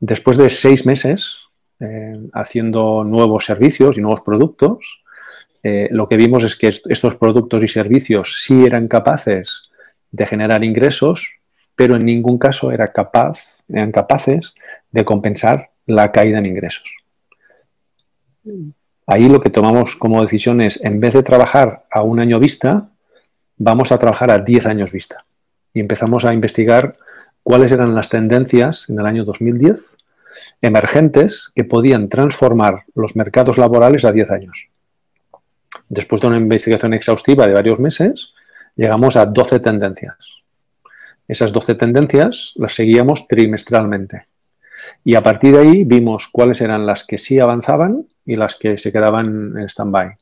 [0.00, 1.42] Después de seis meses
[1.84, 5.02] eh, haciendo nuevos servicios y nuevos productos,
[5.64, 9.64] eh, lo que vimos es que estos productos y servicios sí eran capaces
[10.12, 11.40] de generar ingresos,
[11.74, 12.92] pero en ningún caso eran
[13.90, 14.54] capaces
[14.92, 16.98] de compensar la caída en ingresos.
[19.08, 22.90] Ahí lo que tomamos como decisión es, en vez de trabajar a un año vista,
[23.56, 25.24] vamos a trabajar a 10 años vista.
[25.74, 26.96] Y empezamos a investigar
[27.42, 29.90] cuáles eran las tendencias en el año 2010
[30.60, 34.68] emergentes que podían transformar los mercados laborales a 10 años.
[35.88, 38.32] Después de una investigación exhaustiva de varios meses,
[38.76, 40.42] llegamos a 12 tendencias.
[41.28, 44.26] Esas 12 tendencias las seguíamos trimestralmente.
[45.04, 48.78] Y a partir de ahí vimos cuáles eran las que sí avanzaban y las que
[48.78, 50.16] se quedaban en stand-by.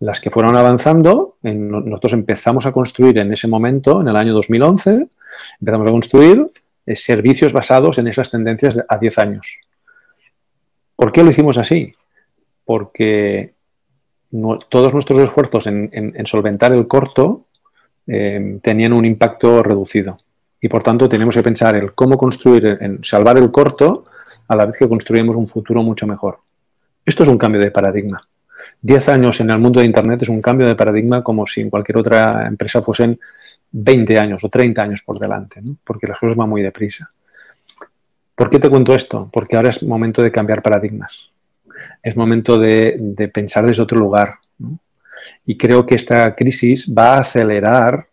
[0.00, 5.08] Las que fueron avanzando, nosotros empezamos a construir en ese momento, en el año 2011,
[5.60, 6.50] empezamos a construir
[6.94, 9.58] servicios basados en esas tendencias a 10 años.
[10.96, 11.94] ¿Por qué lo hicimos así?
[12.64, 13.54] Porque
[14.68, 17.46] todos nuestros esfuerzos en, solventar el corto
[18.06, 20.18] eh, tenían un impacto reducido.
[20.60, 24.06] Y por tanto tenemos que pensar en cómo construir, en salvar el corto,
[24.48, 26.38] a la vez que construimos un futuro mucho mejor.
[27.04, 28.20] Esto es un cambio de paradigma.
[28.80, 31.70] Diez años en el mundo de Internet es un cambio de paradigma como si en
[31.70, 33.18] cualquier otra empresa fuesen
[33.70, 37.10] 20 años o 30 años por delante, porque las cosas van muy deprisa.
[38.34, 39.28] ¿Por qué te cuento esto?
[39.32, 41.30] Porque ahora es momento de cambiar paradigmas.
[42.02, 44.36] Es momento de, pensar desde otro lugar.
[45.44, 48.08] Y creo que esta crisis va a acelerar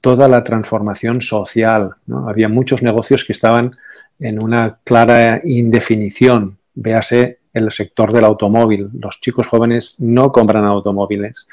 [0.00, 1.94] toda la transformación social.
[2.26, 3.76] Había muchos negocios que estaban
[4.20, 6.58] en una clara indefinición.
[6.74, 8.90] Véase el sector del automóvil.
[8.98, 11.46] Los chicos jóvenes no compran automóviles.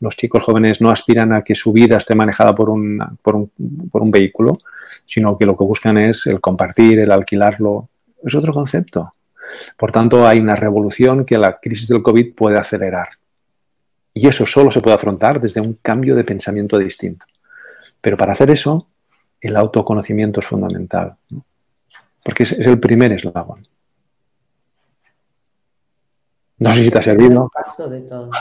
[0.00, 4.10] Los chicos jóvenes no aspiran a que su vida esté manejada por un, por un,
[4.10, 4.58] vehículo,
[5.06, 7.90] sino que lo que buscan es el compartir, el alquilarlo.
[8.24, 9.14] Es otro concepto.
[9.76, 13.08] Por tanto, hay una revolución que la crisis del COVID puede acelerar.
[14.14, 17.26] Y eso solo se puede afrontar desde un cambio de pensamiento distinto.
[18.00, 18.88] Pero para hacer eso,
[19.38, 21.16] el autoconocimiento es fundamental.
[22.24, 23.66] Porque es el primer eslabón.
[26.62, 27.50] No sé si te ha servido.
[27.52, 28.30] Paso de todo.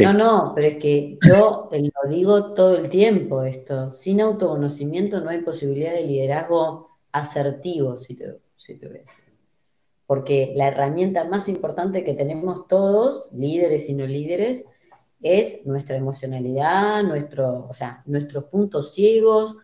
[0.00, 3.90] No, no, pero es que yo lo digo todo el tiempo esto.
[3.90, 8.18] Sin autoconocimiento no hay posibilidad de liderazgo asertivo, si
[8.56, 9.08] si te ves.
[10.06, 14.66] Porque la herramienta más importante que tenemos todos, líderes y no líderes,
[15.22, 19.56] es nuestra emocionalidad, nuestro, o sea, nuestros puntos ciegos,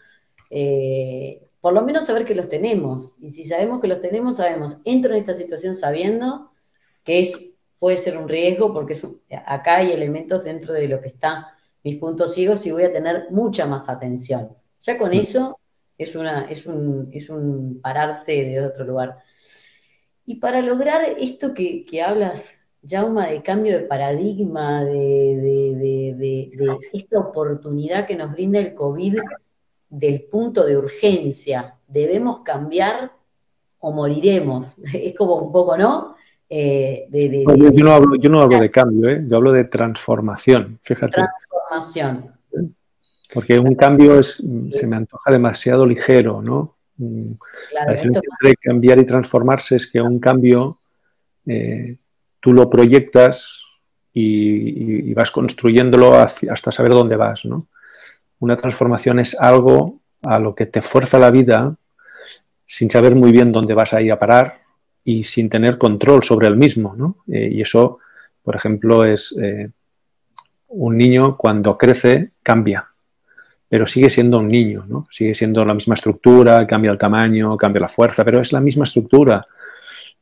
[0.50, 3.16] eh, por lo menos saber que los tenemos.
[3.20, 6.51] Y si sabemos que los tenemos, sabemos, entro en esta situación sabiendo
[7.04, 8.96] que es, puede ser un riesgo, porque
[9.44, 11.44] acá hay elementos dentro de lo que están
[11.84, 14.50] mis puntos ciegos y voy a tener mucha más atención.
[14.80, 15.14] Ya con mm.
[15.14, 15.58] eso
[15.98, 19.18] es, una, es, un, es un pararse de otro lugar.
[20.26, 26.50] Y para lograr esto que, que hablas, Jauma, de cambio de paradigma, de,
[26.92, 29.18] esta oportunidad que nos brinda el COVID
[29.88, 31.76] del punto de urgencia.
[31.86, 33.12] ¿Debemos cambiar
[33.80, 34.78] o moriremos?
[34.94, 36.11] Es como un poco, ¿no?
[36.54, 39.24] Eh, yo, no hablo, yo no hablo de cambio, ¿eh?
[39.26, 41.22] yo hablo de transformación, fíjate.
[41.22, 42.30] Transformación.
[43.32, 46.76] Porque un cambio es, se me antoja demasiado ligero, ¿no?
[46.98, 47.32] Mm,
[47.72, 50.80] la diferencia entre cambiar y transformarse es que un cambio
[51.46, 51.96] eh,
[52.38, 53.64] tú lo proyectas
[54.12, 57.46] y, vas construyéndolo hasta saber dónde vas.
[57.46, 57.68] ¿no?
[58.40, 61.76] Una transformación es algo a lo que te fuerza la vida
[62.66, 64.61] sin saber muy bien dónde vas a ir a parar
[65.04, 66.94] y sin tener control sobre el mismo.
[66.96, 67.18] ¿no?
[67.28, 67.98] Eh, y eso,
[68.42, 69.70] por ejemplo, es eh,
[70.68, 72.88] un niño cuando crece cambia,
[73.68, 75.06] pero sigue siendo un niño, ¿no?
[75.10, 78.84] sigue siendo la misma estructura, cambia el tamaño, cambia la fuerza, pero es la misma
[78.84, 79.46] estructura.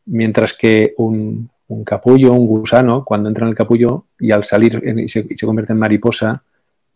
[0.07, 1.51] Mientras que un,
[1.85, 5.79] capullo, un gusano, cuando entra en el capullo y al salir y se, convierte en
[5.79, 6.43] mariposa,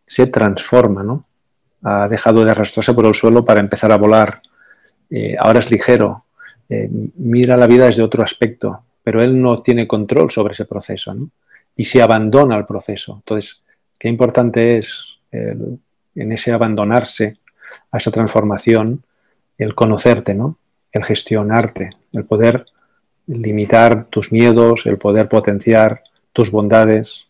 [0.07, 1.27] se transforma, ¿no?
[1.83, 4.41] Ha dejado de arrastrarse por el suelo para empezar a volar.
[5.11, 6.25] Eh, ahora es ligero,
[6.69, 11.15] eh, mira la vida desde otro aspecto, pero él no tiene control sobre ese proceso.
[11.77, 13.17] Y se abandona al proceso.
[13.17, 13.65] Entonces,
[13.99, 17.39] qué importante es en ese abandonarse
[17.91, 19.05] a esa transformación,
[19.59, 20.59] el conocerte, ¿no?
[20.93, 22.67] El gestionarte, el poder
[23.27, 27.27] limitar tus miedos, el poder potenciar tus bondades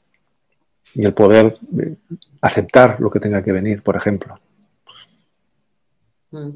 [0.95, 1.97] y el poder eh,
[2.41, 4.39] aceptar lo que tenga que venir, por ejemplo.
[6.31, 6.51] Mm.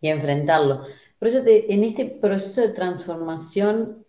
[0.00, 0.86] Y enfrentarlo.
[1.18, 4.06] Por eso en este proceso de transformación,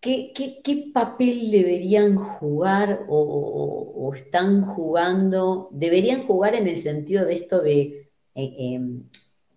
[0.00, 5.68] ¿qué, papel deberían jugar o, están jugando?
[5.72, 9.04] ¿Deberían jugar en el sentido de esto de eh, em,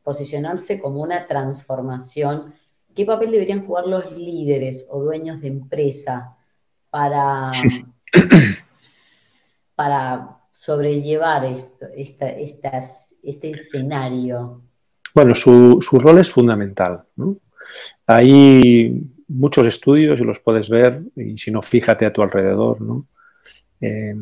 [0.04, 2.54] posicionarse como una transformación?
[2.96, 6.38] ¿Qué papel deberían jugar los líderes o dueños de empresa
[6.90, 7.52] para,
[9.76, 14.62] para sobrellevar esto, este escenario?
[15.14, 17.04] Bueno, su, rol es fundamental.
[18.08, 23.06] Hay muchos estudios y los puedes ver, y si no, fíjate a tu alrededor, ¿no?
[23.80, 24.16] Eh,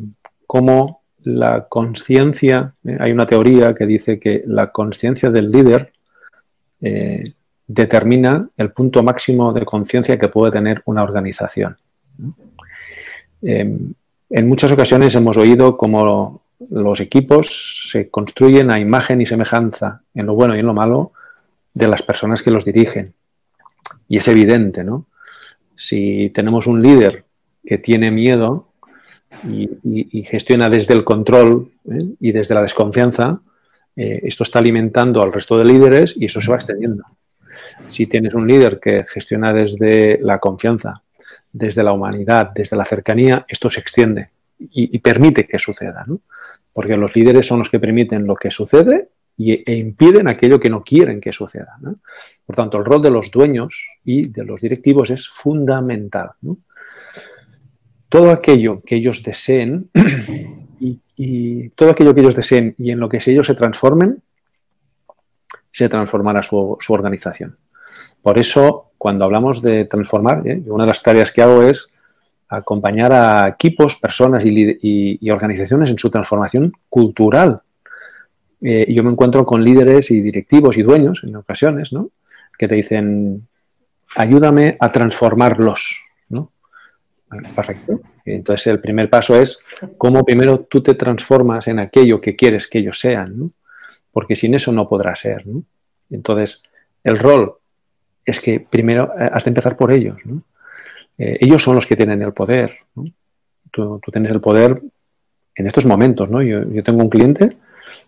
[0.46, 2.96] cómo la conciencia, ¿eh?
[2.98, 5.92] hay una teoría que dice que la conciencia del líder
[6.80, 7.32] eh,
[7.66, 11.76] determina el punto máximo de conciencia que puede tener una organización.
[13.40, 13.94] Em,
[14.30, 20.26] en muchas ocasiones hemos oído cómo los equipos se construyen a imagen y semejanza, en
[20.26, 21.12] lo bueno y en lo malo,
[21.74, 23.14] de las personas que los dirigen.
[24.08, 25.06] Y es evidente, ¿no?
[25.74, 27.24] Si tenemos un líder
[27.64, 28.68] que tiene miedo
[29.44, 32.06] y, gestiona desde el control ¿eh?
[32.20, 33.40] y desde la desconfianza,
[33.96, 37.04] eh, esto está alimentando al resto de líderes y eso se va extendiendo.
[37.86, 41.02] Si tienes un líder que gestiona desde la confianza,
[41.52, 46.04] desde la humanidad, desde la cercanía, esto se extiende y, permite que suceda.
[46.72, 49.08] Porque los líderes son los que permiten lo que sucede
[49.38, 51.78] e impiden aquello que no quieren que suceda.
[52.44, 56.30] Por tanto, el rol de los dueños y de los directivos es fundamental.
[58.08, 59.90] Todo aquello que ellos deseen
[61.16, 64.22] y, todo aquello que ellos deseen y en lo que ellos se transformen,
[65.70, 67.56] se transformará su, organización.
[68.20, 70.62] Por eso, cuando hablamos de transformar, ¿eh?
[70.66, 71.92] una de las tareas que hago es
[72.56, 77.60] acompañar a equipos, personas y, organizaciones en su transformación cultural.
[78.60, 82.10] Eh, yo me encuentro con líderes y directivos y dueños en ocasiones, ¿no?
[82.56, 83.48] Que te dicen,
[84.16, 85.98] ayúdame a transformarlos,
[86.28, 86.52] ¿no?
[87.54, 88.00] Perfecto.
[88.24, 89.60] Entonces el primer paso es
[89.98, 93.50] cómo primero tú te transformas en aquello que quieres que ellos sean, ¿no?
[94.12, 95.44] porque sin eso no podrá ser.
[96.10, 96.62] Entonces,
[97.02, 97.54] el rol
[98.24, 100.18] es que primero eh, has de empezar por ellos.
[101.18, 102.78] Eh, ellos son los que tienen el poder.
[103.70, 104.82] Tú, tienes el poder
[105.54, 106.30] en estos momentos.
[106.30, 106.42] ¿no?
[106.42, 107.56] Yo, tengo un cliente,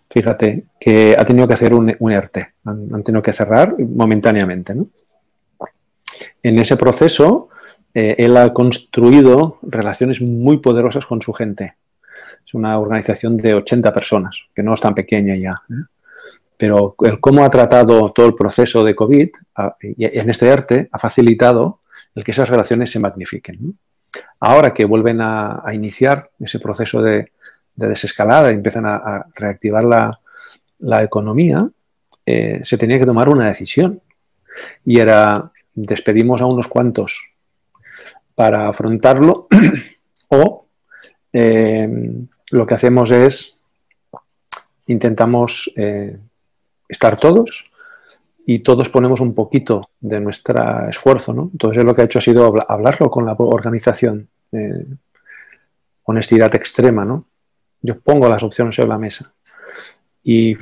[0.09, 4.73] fíjate, que ha tenido que hacer un, ERTE, han, tenido que cerrar momentáneamente.
[6.43, 7.49] En ese proceso,
[7.93, 11.75] eh, él ha construido relaciones muy poderosas con su gente.
[12.45, 15.61] Es una organización de 80 personas, que no es tan pequeña ya
[16.57, 19.29] pero el cómo ha tratado todo el proceso de COVID
[19.81, 21.79] y en este arte ha facilitado
[22.15, 23.77] el que esas relaciones se magnifiquen.
[24.39, 27.31] Ahora que vuelven a, iniciar ese proceso de,
[27.75, 31.67] desescalada y empiezan a, reactivar la, economía,
[32.25, 34.01] eh, se tenía que tomar una decisión.
[34.85, 37.31] Y era, despedimos a unos cuantos
[38.33, 39.47] para afrontarlo
[40.29, 40.67] o
[41.33, 41.89] eh,
[42.51, 43.57] lo que hacemos es
[44.87, 46.17] intentamos eh,
[46.87, 47.71] estar todos
[48.45, 51.49] y todos ponemos un poquito de nuestro esfuerzo, ¿no?
[51.51, 54.27] Entonces lo que ha hecho ha sido hablarlo con la organización.
[54.51, 54.85] Eh,
[56.03, 57.25] honestidad extrema, ¿no?
[57.81, 59.33] Yo pongo las opciones sobre la mesa
[60.23, 60.55] y,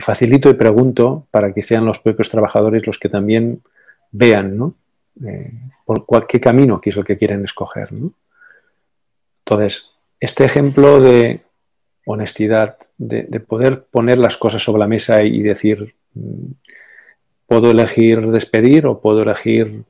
[0.00, 3.62] facilito y pregunto para que sean los propios trabajadores los que también
[4.10, 4.74] vean, ¿no?
[5.24, 5.52] Eh,
[5.84, 8.12] por qué camino que es el que quieren escoger, ¿no?
[9.38, 11.42] Entonces, este ejemplo de
[12.04, 16.52] honestidad, de, poder poner las cosas sobre la mesa y decir, mm,
[17.46, 19.84] puedo elegir despedir o puedo elegir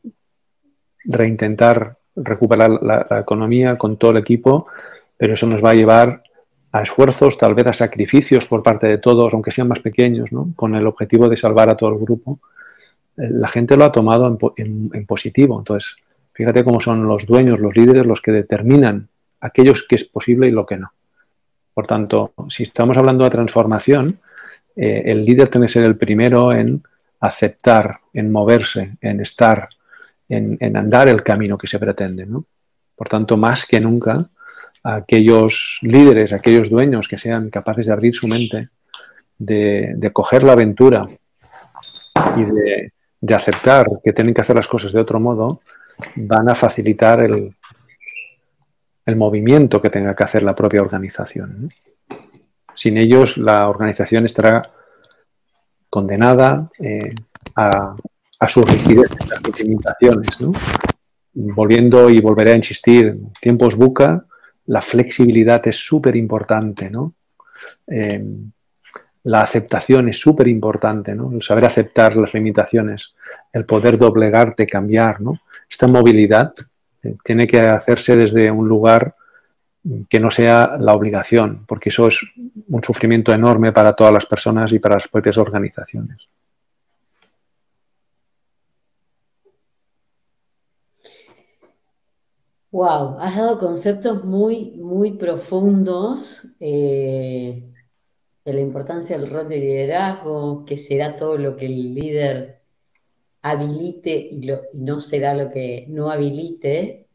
[1.05, 4.69] reintentar recuperar la, economía con todo el equipo,
[5.17, 6.23] pero eso nos va a llevar
[6.73, 10.75] a esfuerzos, tal vez a sacrificios por parte de todos, aunque sean más pequeños, con
[10.75, 12.41] el objetivo de salvar a todo el grupo.
[13.17, 15.59] Eh, la gente lo ha tomado en positivo.
[15.59, 15.97] Entonces,
[16.33, 19.09] fíjate cómo son los dueños, los líderes, los que determinan
[19.41, 20.93] aquellos que es posible y lo que no.
[21.73, 24.19] Por tanto, si estamos hablando de transformación,
[24.75, 26.83] eh, el líder tiene que ser el primero en
[27.21, 29.69] aceptar, en moverse, en estar,
[30.29, 32.27] en, andar el camino que se pretende.
[32.95, 34.29] Por tanto, más que nunca,
[34.83, 38.69] aquellos líderes, aquellos dueños que sean capaces de abrir su mente,
[39.39, 41.07] de, coger la aventura
[42.37, 45.61] y de, aceptar que tienen que hacer las cosas de otro modo,
[46.15, 51.69] van a facilitar el movimiento que tenga que hacer la propia organización.
[52.75, 54.71] Sin ellos, la organización estará
[55.89, 57.15] condenada eh,
[57.55, 57.95] a,
[58.49, 60.29] su rigidez, a sus limitaciones.
[61.33, 64.25] Volviendo y volveré a insistir, tiempos buca,
[64.67, 66.91] la flexibilidad es súper importante.
[67.87, 68.25] Eh,
[69.25, 73.15] la aceptación es súper importante, el saber aceptar las limitaciones,
[73.53, 75.19] el poder doblegarte, cambiar.
[75.69, 76.55] Esta movilidad
[77.25, 79.15] tiene que hacerse desde un lugar
[80.09, 82.21] que no sea la obligación, porque eso es
[82.69, 86.29] un sufrimiento enorme para todas las personas y para las propias organizaciones.
[92.73, 97.73] Wow, has dado conceptos muy, muy profundos eh,
[98.45, 102.61] de la importancia del rol de liderazgo, que será todo lo que el líder
[103.41, 107.06] habilite y, no será lo que no habilite,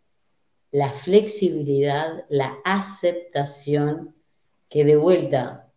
[0.72, 4.16] la flexibilidad, la aceptación,
[4.70, 5.68] que de vuelta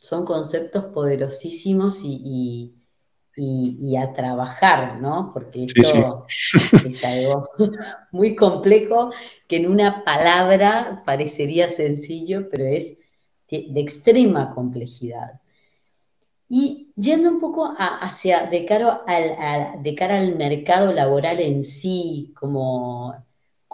[0.00, 2.72] son conceptos poderosísimos y,
[3.98, 5.32] a trabajar, ¿no?
[5.32, 6.26] Porque esto
[6.86, 7.48] es algo
[8.12, 9.10] muy complejo
[9.48, 13.00] que en una palabra parecería sencillo, pero es
[13.50, 15.40] de extrema complejidad.
[16.48, 22.32] Y yendo un poco hacia, de cara, al, de cara al mercado laboral en sí,
[22.38, 23.23] como,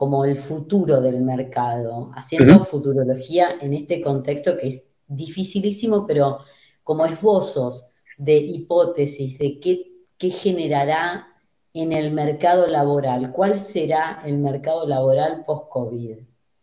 [0.01, 6.39] como el futuro del mercado, haciendo futurología en este contexto que es dificilísimo, pero
[6.83, 11.29] como esbozos de hipótesis de qué, qué generará
[11.75, 16.17] en el mercado laboral, cuál será el mercado laboral post-COVID.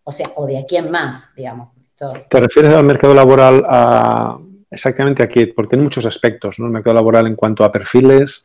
[0.04, 1.70] O sea, o de aquí en más, digamos.
[2.28, 4.40] ¿Te refieres al mercado laboral a
[4.72, 6.66] exactamente aquí, porque tiene muchos aspectos, ¿no?
[6.66, 8.44] El mercado laboral en cuanto a perfiles,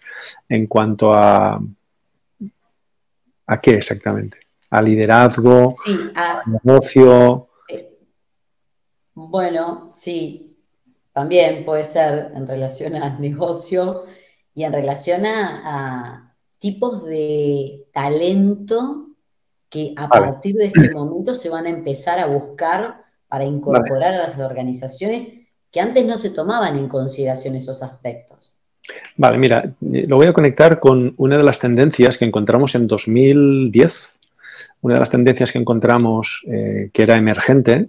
[0.51, 1.59] en cuanto a...
[3.47, 4.42] ¿A qué exactamente?
[4.73, 5.75] ¿A liderazgo?
[6.15, 7.49] a, negocio?
[7.69, 7.91] Eh,
[9.13, 10.57] bueno, sí,
[11.13, 14.05] también puede ser en relación al negocio
[14.55, 19.09] y en relación a, tipos de talento
[19.69, 24.23] que a partir de este momento se van a empezar a buscar para incorporar a
[24.23, 28.55] las organizaciones que antes no se tomaban en consideración esos aspectos.
[29.17, 34.15] Vale, mira, lo voy a conectar con una de las tendencias que encontramos en 2010.
[34.83, 37.89] Una de las tendencias que encontramos eh, que era emergente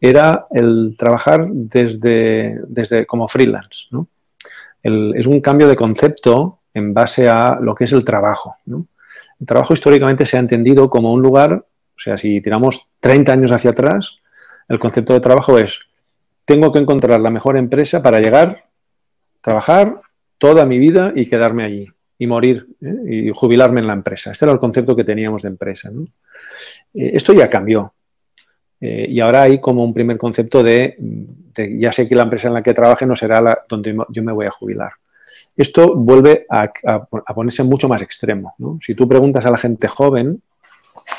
[0.00, 3.88] era el trabajar desde, desde como freelance.
[4.82, 8.56] es un cambio de concepto en base a lo que es el trabajo.
[8.66, 13.52] El trabajo históricamente se ha entendido como un lugar, o sea, si tiramos 30 años
[13.52, 14.18] hacia atrás,
[14.68, 15.80] el concepto de trabajo es
[16.44, 18.64] tengo que encontrar la mejor empresa para llegar,
[19.40, 20.00] trabajar
[20.38, 21.88] toda mi vida y quedarme allí
[22.20, 22.94] y morir ¿eh?
[23.08, 24.30] y jubilarme en la empresa.
[24.30, 25.90] Este era el concepto que teníamos de empresa.
[26.92, 27.94] Eh, esto ya cambió.
[28.78, 30.98] Eh, y ahora hay como un primer concepto de,
[31.56, 34.32] ya sé que la empresa en la que trabaje no será la donde yo me
[34.32, 34.92] voy a jubilar.
[35.56, 36.70] Esto vuelve a,
[37.34, 38.54] ponerse mucho más extremo.
[38.82, 40.42] Si tú preguntas a la gente joven,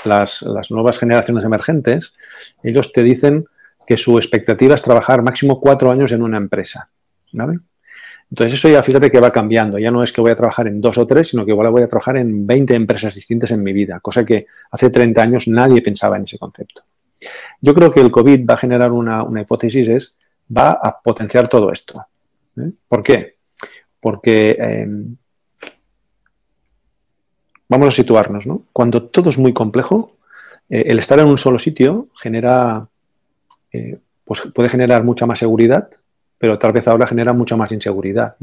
[0.06, 2.14] las, nuevas generaciones emergentes,
[2.62, 3.46] ellos te dicen
[3.88, 6.90] que su expectativa es trabajar máximo cuatro años en una empresa.
[8.32, 9.78] Entonces eso ya fíjate que va cambiando.
[9.78, 11.84] Ya no es que voy a trabajar en dos o tres, sino que igual voy
[11.84, 15.82] a trabajar en 20 empresas distintas en mi vida, cosa que hace 30 años nadie
[15.82, 16.82] pensaba en ese concepto.
[17.60, 20.18] Yo creo que el COVID va a generar una, hipótesis, es,
[20.56, 22.06] va a potenciar todo esto.
[22.58, 22.72] ¿eh?
[22.88, 23.36] ¿Por qué?
[24.00, 25.18] Porque em,
[27.68, 28.64] vamos a situarnos, ¿no?
[28.72, 30.16] Cuando todo es muy complejo,
[30.70, 32.88] eh, el estar en un solo sitio genera,
[33.74, 35.90] eh, pues puede generar mucha más seguridad,
[36.42, 38.36] pero tal vez ahora genera mucha más inseguridad.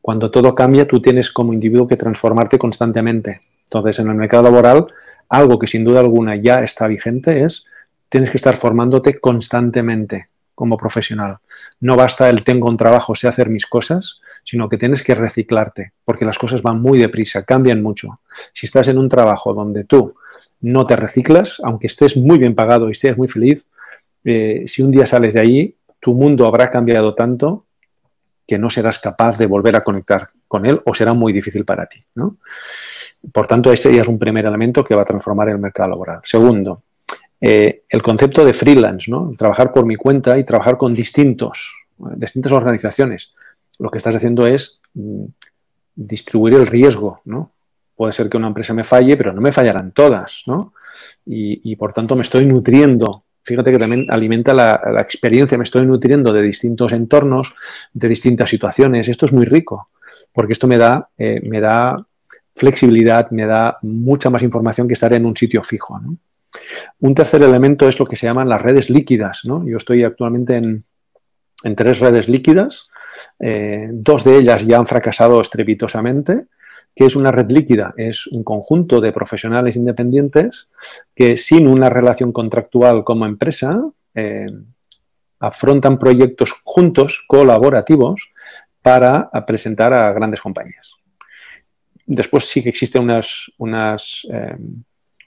[0.00, 3.42] Cuando todo cambia, tú tienes como individuo que transformarte constantemente.
[3.64, 4.86] Entonces, en el mercado laboral,
[5.28, 7.66] algo que sin duda alguna ya está vigente es
[8.08, 11.36] tienes que estar formándote constantemente como profesional.
[11.80, 15.92] No basta el tengo un trabajo, sé hacer mis cosas, sino que tienes que reciclarte,
[16.06, 18.20] porque las cosas van muy deprisa, cambian mucho.
[18.54, 20.14] Si estás en un trabajo donde tú
[20.62, 23.68] no te reciclas, aunque estés muy bien pagado y estés muy feliz,
[24.24, 27.66] eh, si un día sales de ahí, tu mundo habrá cambiado tanto
[28.46, 31.86] que no serás capaz de volver a conectar con él o será muy difícil para
[31.86, 32.02] ti.
[33.32, 36.20] Por tanto, ese ya es un primer elemento que va a transformar el mercado laboral.
[36.24, 36.82] Segundo,
[37.40, 39.32] eh, el concepto de freelance, ¿no?
[39.36, 41.84] Trabajar por mi cuenta y trabajar con distintos,
[42.16, 43.32] distintas organizaciones.
[43.78, 45.24] Lo que estás haciendo es mm,
[45.94, 47.52] distribuir el riesgo, ¿no?
[47.94, 50.72] Puede ser que una empresa me falle, pero no me fallarán todas, ¿no?
[51.26, 53.24] Y, por tanto me estoy nutriendo.
[53.48, 57.54] Fíjate que también alimenta la, experiencia, me estoy nutriendo de distintos entornos,
[57.94, 59.08] de distintas situaciones.
[59.08, 59.88] Esto es muy rico,
[60.34, 61.96] porque esto me da, eh, me da
[62.54, 65.98] flexibilidad, me da mucha más información que estar en un sitio fijo.
[67.00, 69.40] Un tercer elemento es lo que se llaman las redes líquidas.
[69.44, 70.84] Yo estoy actualmente en,
[71.74, 72.90] tres redes líquidas.
[73.40, 76.48] Eh, dos de ellas ya han fracasado estrepitosamente.
[76.98, 77.94] ¿Qué es una red líquida?
[77.96, 80.68] Es un conjunto de profesionales independientes
[81.14, 83.80] que sin una relación contractual como empresa
[84.16, 84.46] eh,
[85.38, 88.32] afrontan proyectos juntos, colaborativos,
[88.82, 90.94] para presentar a grandes compañías.
[92.04, 94.56] Después sí que existen unas, unas eh,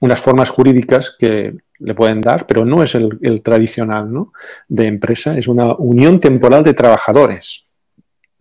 [0.02, 4.34] unas formas jurídicas que le pueden dar, pero no es el, tradicional ¿no?
[4.68, 7.66] de empresa, es una unión temporal de trabajadores.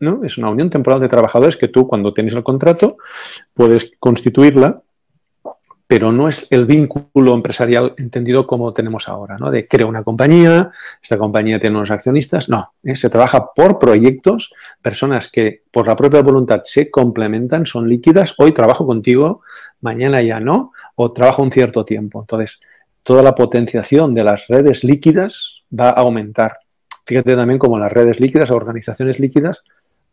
[0.01, 0.25] ¿No?
[0.25, 2.97] Es una unión temporal de trabajadores que tú cuando tienes el contrato
[3.55, 4.83] puedes constituirla
[5.91, 9.51] pero no es el vínculo empresarial entendido como tenemos ahora, ¿no?
[9.51, 10.71] De creo una compañía,
[11.03, 12.95] esta compañía tiene unos accionistas, no, ¿eh?
[12.95, 18.53] se trabaja por proyectos, personas que por la propia voluntad se complementan, son líquidas, hoy
[18.53, 19.43] trabajo contigo,
[19.81, 22.21] mañana ya no, o trabajo un cierto tiempo.
[22.21, 22.61] Entonces,
[23.03, 26.59] toda la potenciación de las redes líquidas va a aumentar.
[27.05, 29.65] Fíjate también cómo las redes líquidas o organizaciones líquidas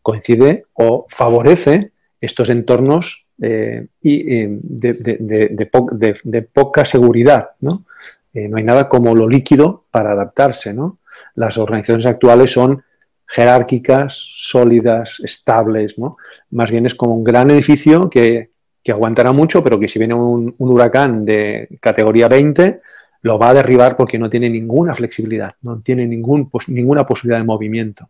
[0.08, 7.50] coincide o favorece estos entornos eh, eh, de, poca seguridad.
[7.60, 7.84] ¿no?
[8.32, 10.72] Eh, no hay nada como lo líquido para adaptarse.
[10.72, 10.98] ¿no?
[11.34, 12.82] Las organizaciones actuales son
[13.26, 15.98] jerárquicas, sólidas, estables.
[15.98, 16.16] ¿no?
[16.52, 18.50] Más bien es como un gran edificio que,
[18.88, 22.80] aguantará mucho, pero que si viene un, huracán de categoría 20,
[23.20, 27.44] lo va a derribar porque no tiene ninguna flexibilidad, no tiene ningún, ninguna posibilidad de
[27.44, 28.08] movimiento.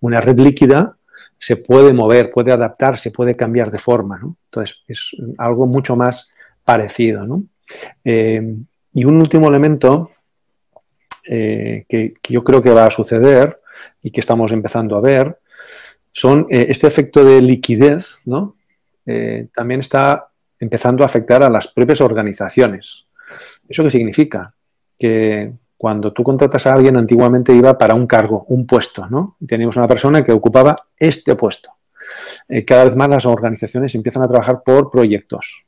[0.00, 0.97] Una red líquida
[1.38, 4.20] se puede mover, puede adaptarse, puede cambiar de forma.
[4.22, 6.32] Entonces, es algo mucho más
[6.64, 7.26] parecido.
[7.26, 7.44] ¿no?
[8.04, 8.56] Eh,
[8.92, 10.10] y un último elemento
[11.24, 13.60] eh, que, yo creo que va a suceder
[14.02, 15.38] y que estamos empezando a ver
[16.12, 18.54] son eh, este efecto de liquidez, ¿no?
[19.54, 20.28] también está
[20.60, 23.06] empezando a afectar a las propias organizaciones.
[23.66, 24.52] ¿Eso qué significa?
[24.98, 29.36] Que cuando tú contratas a alguien, antiguamente iba para un cargo, un puesto, ¿no?
[29.46, 31.70] Teníamos una persona que ocupaba este puesto.
[32.48, 35.66] Eh, cada vez más las organizaciones empiezan a trabajar por proyectos.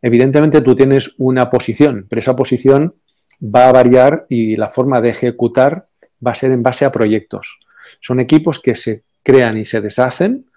[0.00, 2.94] Evidentemente tú tienes una posición, pero esa posición
[3.42, 5.88] va a variar y la forma de ejecutar
[6.26, 7.60] va a ser en base a proyectos.
[8.00, 10.47] Son equipos que se crean y se deshacen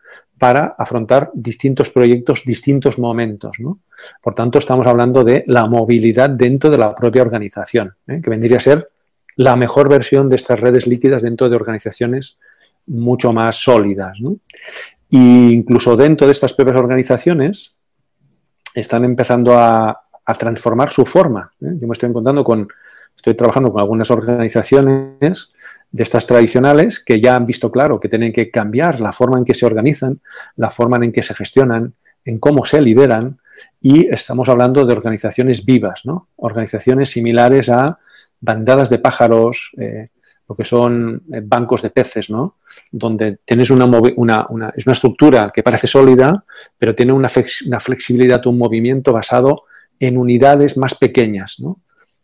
[0.42, 3.56] para afrontar distintos proyectos, distintos momentos.
[4.24, 8.22] Por tanto, estamos hablando de la movilidad dentro de la propia organización, ¿eh?
[8.24, 8.90] que vendría a ser
[9.36, 12.40] la mejor versión de estas redes líquidas dentro de organizaciones
[12.88, 14.18] mucho más sólidas.
[15.12, 17.78] E incluso dentro de estas propias organizaciones
[18.74, 19.96] están empezando a,
[20.40, 21.52] transformar su forma.
[21.62, 21.76] ¿eh?
[21.80, 22.68] Yo me estoy encontrando con,
[23.16, 25.52] estoy trabajando con algunas organizaciones
[25.92, 29.46] de estas tradicionales que ya han visto claro que tienen que cambiar la forma en
[29.46, 30.20] que se organizan,
[30.56, 31.94] la forma en que se gestionan,
[32.26, 33.40] en cómo se lideran
[33.82, 36.30] y estamos hablando de organizaciones vivas, ¿no?
[36.38, 38.00] organizaciones similares a
[38.40, 40.10] bandadas de pájaros, eh,
[40.52, 42.58] lo que son eh, bancos de peces, ¿no?
[42.92, 46.44] Donde tienes una, una, es una estructura que parece sólida,
[46.78, 49.64] pero tiene una, flexibilidad, un movimiento basado
[49.98, 51.80] en unidades más pequeñas, ¿no?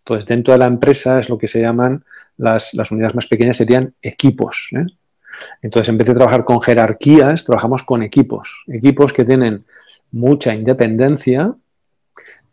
[0.08, 2.06] Entonces, dentro de la empresa es lo que se llaman
[2.38, 4.70] las, unidades más pequeñas, serían equipos.
[4.72, 4.86] ¿eh?
[5.62, 8.64] Entonces, en vez de trabajar con jerarquías, trabajamos con equipos.
[8.68, 9.66] Equipos que tienen
[10.14, 11.54] mucha independencia,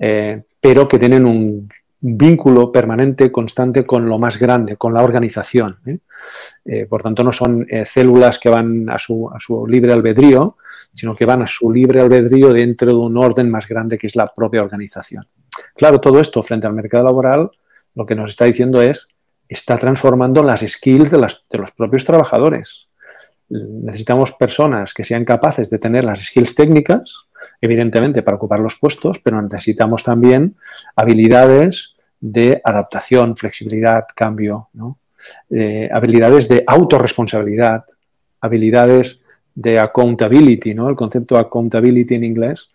[0.01, 1.69] eh, pero que tienen un
[2.01, 5.79] vínculo permanente, constante con lo más grande, con la organización.
[5.87, 6.87] ¿eh?
[6.87, 9.31] Por tanto, no son células que van a su,
[9.69, 10.57] libre albedrío,
[10.93, 14.17] sino que van a su libre albedrío dentro de un orden más grande que es
[14.17, 15.25] la propia organización.
[15.75, 17.51] Claro, todo esto frente al mercado laboral
[17.95, 19.09] lo que nos está diciendo es,
[19.49, 22.89] está transformando las skills de, los propios trabajadores.
[23.49, 27.27] Necesitamos personas que sean capaces de tener las skills técnicas,
[27.61, 30.57] evidentemente, para ocupar los puestos, pero necesitamos también
[30.97, 34.71] habilidades de adaptación, flexibilidad, cambio,
[35.51, 37.85] eh, habilidades de autorresponsabilidad,
[38.41, 39.21] habilidades
[39.55, 40.89] de accountability, ¿no?
[40.89, 42.71] El concepto accountability en inglés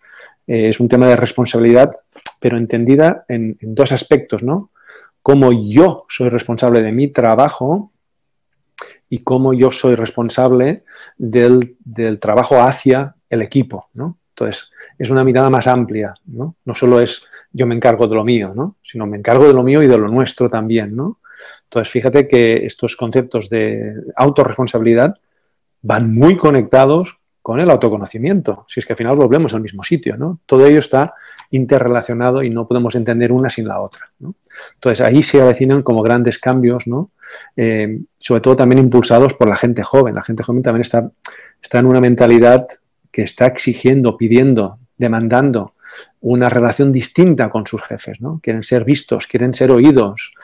[0.50, 1.92] eh, es un tema de responsabilidad,
[2.40, 4.72] pero entendida en, dos aspectos, ¿no?
[5.22, 7.92] Cómo yo soy responsable de mi trabajo
[9.08, 10.82] y cómo yo soy responsable
[11.16, 14.18] del, del trabajo hacia el equipo, ¿no?
[14.30, 16.56] Entonces, es una mirada más amplia, ¿no?
[16.64, 17.22] No solo es
[17.52, 18.74] yo me encargo de lo mío, ¿no?
[18.82, 21.20] Sino me encargo de lo mío y de lo nuestro también, ¿no?
[21.62, 25.14] Entonces, fíjate que estos conceptos de autorresponsabilidad
[25.80, 28.64] van muy conectados con el autoconocimiento.
[28.68, 30.40] Si es que al final volvemos al mismo sitio, ¿no?
[30.46, 31.14] Todo ello está
[31.50, 34.10] interrelacionado y no podemos entender una sin la otra.
[34.74, 37.10] Entonces, ahí se avecinan como grandes cambios, ¿no?
[37.56, 40.14] Eh, sobre todo también impulsados por la gente joven.
[40.14, 41.10] La gente joven también está,
[41.62, 42.66] está en una mentalidad
[43.10, 45.74] que está exigiendo, pidiendo, demandando
[46.20, 48.40] una relación distinta con sus jefes, ¿no?
[48.42, 50.34] Quieren ser vistos, quieren ser oídos,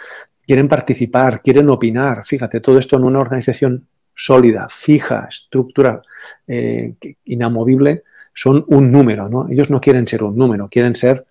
[0.46, 2.24] quieren participar, quieren opinar.
[2.24, 3.86] Fíjate, todo esto en una organización
[4.16, 6.02] sólida, fija, estructura
[6.46, 6.94] eh,
[7.26, 8.02] inamovible,
[8.34, 9.46] son un número, ¿no?
[9.48, 11.26] Ellos no quieren ser un número, quieren ser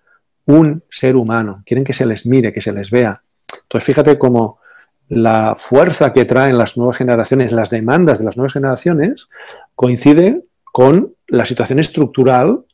[0.46, 3.20] un ser humano, quieren que se les mire, que se les vea.
[3.64, 4.60] Entonces, fíjate cómo
[5.08, 9.28] la fuerza que traen las nuevas generaciones, las demandas de las nuevas generaciones,
[9.74, 12.64] coincide con la situación estructural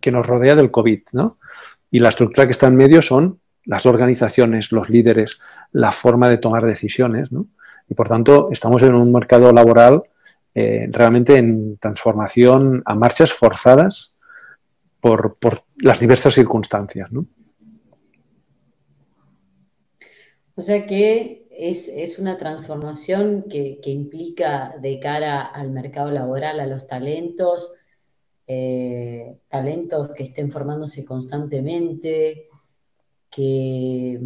[0.00, 1.00] que nos rodea del COVID.
[1.12, 1.38] ¿no?
[1.90, 5.40] Y la estructura que está en medio son las organizaciones, los líderes,
[5.72, 7.30] la forma de tomar decisiones.
[7.32, 7.46] ¿no?
[7.88, 10.02] Y por tanto, estamos en un mercado laboral
[10.54, 14.14] eh, realmente en transformación a marchas forzadas
[15.00, 15.38] por,
[15.76, 17.10] las diversas circunstancias.
[17.12, 17.26] ¿no?
[20.54, 26.86] O sea que es, una transformación que, implica de cara al mercado laboral, a los
[26.86, 27.76] talentos,
[28.46, 32.48] eh, talentos que estén formándose constantemente,
[33.30, 34.20] que,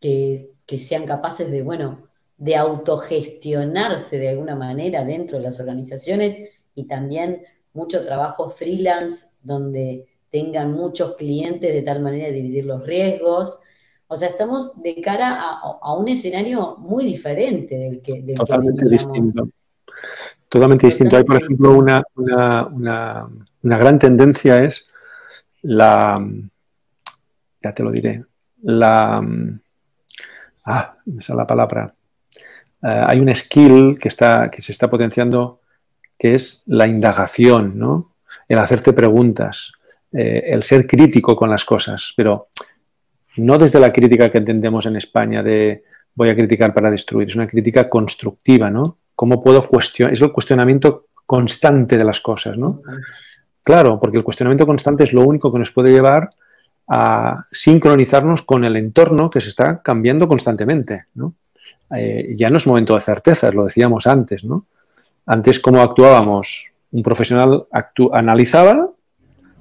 [0.00, 6.36] que, sean capaces de, bueno, de autogestionarse de alguna manera dentro de las organizaciones
[6.74, 12.84] y también mucho trabajo freelance donde tengan muchos clientes de tal manera de dividir los
[12.84, 13.60] riesgos
[14.06, 18.22] o sea, estamos de cara a, un escenario muy diferente del que...
[18.22, 19.48] Del Totalmente distinto.
[20.48, 21.16] Totalmente distinto.
[21.16, 23.28] Hay, por ejemplo, una, una,
[23.78, 24.88] gran tendencia es
[25.62, 26.24] la...
[27.62, 28.24] Ya te lo diré.
[28.62, 29.20] La...
[30.66, 31.94] Ah, esa es la palabra.
[32.84, 35.60] Eh, hay un skill que, está, que se está potenciando
[36.18, 38.16] que es la indagación, ¿no?
[38.48, 39.72] El hacerte preguntas,
[40.12, 42.12] eh, el ser crítico con las cosas.
[42.16, 42.48] Pero
[43.36, 45.82] no desde la crítica que entendemos en España de
[46.14, 48.98] voy a criticar para destruir, es una crítica constructiva, ¿no?
[49.16, 50.12] ¿Cómo puedo cuestionar?
[50.12, 52.80] Es el cuestionamiento constante de las cosas, ¿no?
[53.62, 56.30] Claro, porque el cuestionamiento constante es lo único que nos puede llevar
[56.86, 61.34] a sincronizarnos con el entorno que se está cambiando constantemente, ¿no?
[61.96, 64.66] Eh, ya no es momento de certezas, lo decíamos antes, ¿no?
[65.26, 66.70] Antes, ¿cómo actuábamos?
[66.92, 67.66] Un profesional
[68.12, 68.90] analizaba,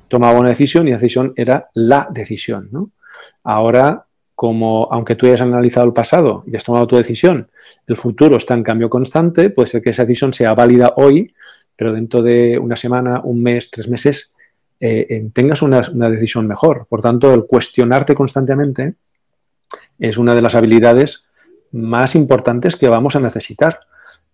[0.08, 2.92] tomaba una decisión y la decisión era la decisión.
[3.44, 4.06] Ahora,
[4.36, 7.48] como aunque tú hayas analizado el pasado y has tomado tu decisión,
[7.88, 11.34] el futuro está en cambio constante, puede ser que esa decisión sea válida hoy,
[11.76, 14.34] pero dentro de una semana, un mes, tres meses,
[14.80, 16.88] eh, tengas una, decisión mejor.
[16.90, 18.96] Por tanto, el cuestionarte constantemente
[19.98, 21.24] es una de las habilidades
[21.74, 23.80] más importantes que vamos a necesitar.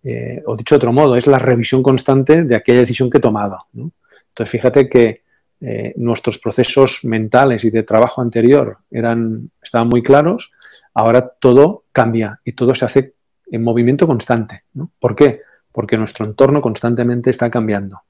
[0.02, 3.20] Eh, o dicho de otro modo, es la revisión constante de aquella decisión que he
[3.20, 3.66] tomado.
[3.74, 5.22] Entonces, fíjate que
[5.60, 10.52] eh, nuestros procesos mentales y de trabajo anterior eran, estaban muy claros,
[10.94, 13.14] ahora todo cambia y todo se hace
[13.50, 14.64] en movimiento constante.
[14.98, 15.40] ¿Por qué?
[15.72, 18.00] Porque nuestro entorno constantemente está cambiando.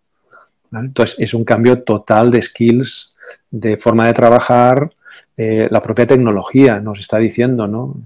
[0.73, 3.15] Entonces, es un cambio total de skills,
[3.51, 4.91] de forma de trabajar,
[5.37, 7.97] eh, la propia tecnología nos está diciendo, ¿no?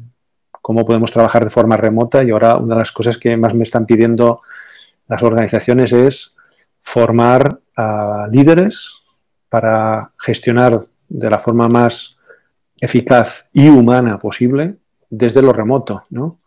[0.64, 3.64] Cómo podemos trabajar de forma remota y ahora una de las cosas que más me
[3.64, 4.40] están pidiendo
[5.06, 6.36] las organizaciones es
[6.80, 8.94] formar a líderes
[9.50, 12.16] para gestionar de la forma más
[12.80, 14.76] eficaz y humana posible
[15.10, 16.38] desde lo remoto, ¿no?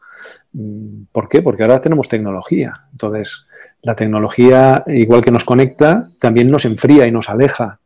[0.52, 1.44] Mm, ¿Por qué?
[1.44, 2.88] Porque ahora tenemos tecnología.
[2.92, 3.46] Entonces,
[3.84, 7.82] la tecnología, igual que nos conecta, también nos enfría y nos aleja.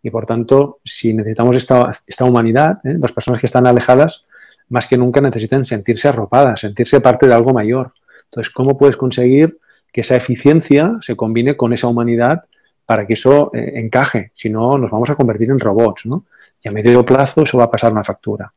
[0.00, 2.94] Y por tanto, si necesitamos esta, humanidad, ¿eh?
[3.00, 4.26] las personas que están alejadas,
[4.72, 7.92] más que nunca necesitan sentirse arropadas, sentirse parte de algo mayor.
[8.24, 9.58] Entonces, ¿cómo puedes conseguir
[9.92, 12.42] que esa eficiencia se combine con esa humanidad
[12.86, 14.32] para que eso eh, encaje?
[14.34, 16.24] Si no, nos vamos a convertir en robots, ¿no?
[16.62, 18.52] Y a medio plazo eso va a pasar una factura.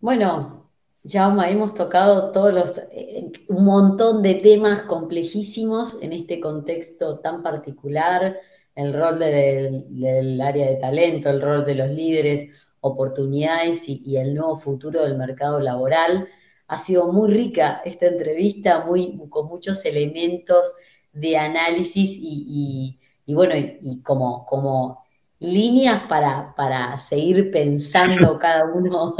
[0.00, 0.70] Bueno,
[1.08, 7.42] Jaume, hemos tocado todos los, eh, un montón de temas complejísimos en este contexto tan
[7.42, 8.36] particular,
[8.74, 12.50] el rol del, área de talento, el rol de los líderes,
[12.80, 16.28] oportunidades y, el nuevo futuro del mercado laboral.
[16.68, 20.74] Ha sido muy rica esta entrevista, muy, con muchos elementos
[21.12, 22.98] de análisis y,
[23.28, 25.04] bueno, y, como, como
[25.38, 29.14] líneas para, para seguir pensando cada uno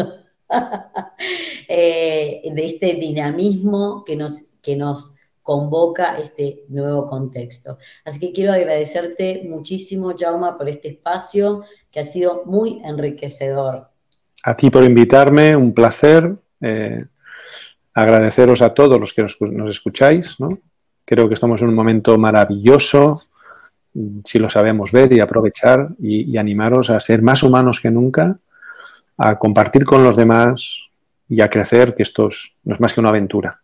[1.69, 5.16] Eh, de este dinamismo que nos, que nos
[5.47, 7.79] convoca este nuevo contexto.
[8.05, 13.89] Así que quiero agradecerte muchísimo, Jauma, por este espacio que ha sido muy enriquecedor.
[14.43, 16.35] A ti por invitarme, un placer.
[16.61, 17.05] Eh,
[17.95, 20.37] agradeceros a todos los que nos, escucháis.
[21.05, 23.23] Creo que estamos en un momento maravilloso,
[24.25, 28.39] si lo sabemos ver y aprovechar, y animaros a ser más humanos que nunca
[29.17, 30.83] a compartir con los demás
[31.29, 32.29] y a crecer, que esto
[32.65, 33.63] no es más que una aventura.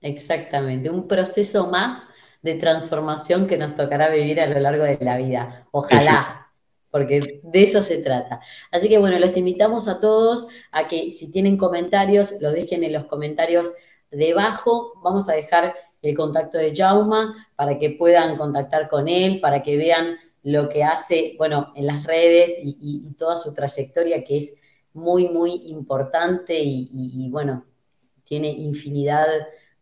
[0.00, 2.08] Exactamente, un proceso más
[2.42, 5.66] de transformación que nos tocará vivir a lo largo de la vida.
[5.72, 6.48] Ojalá,
[6.90, 8.40] porque de eso se trata.
[8.70, 12.94] Así que bueno, los invitamos a todos a que si tienen comentarios, lo dejen en
[12.94, 13.72] los comentarios
[14.10, 14.92] debajo.
[15.02, 19.76] Vamos a dejar el contacto de Jauma para que puedan contactar con él, para que
[19.76, 24.58] vean lo que hace, bueno, en las redes y, toda su trayectoria que es
[24.94, 27.66] muy, muy importante y, bueno,
[28.24, 29.26] tiene infinidad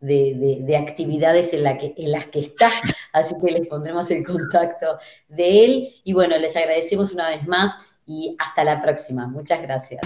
[0.00, 2.70] de, actividades en, que, en las que está,
[3.12, 7.74] así que les pondremos el contacto de él y bueno, les agradecemos una vez más
[8.06, 9.26] y hasta la próxima.
[9.26, 10.00] Muchas gracias.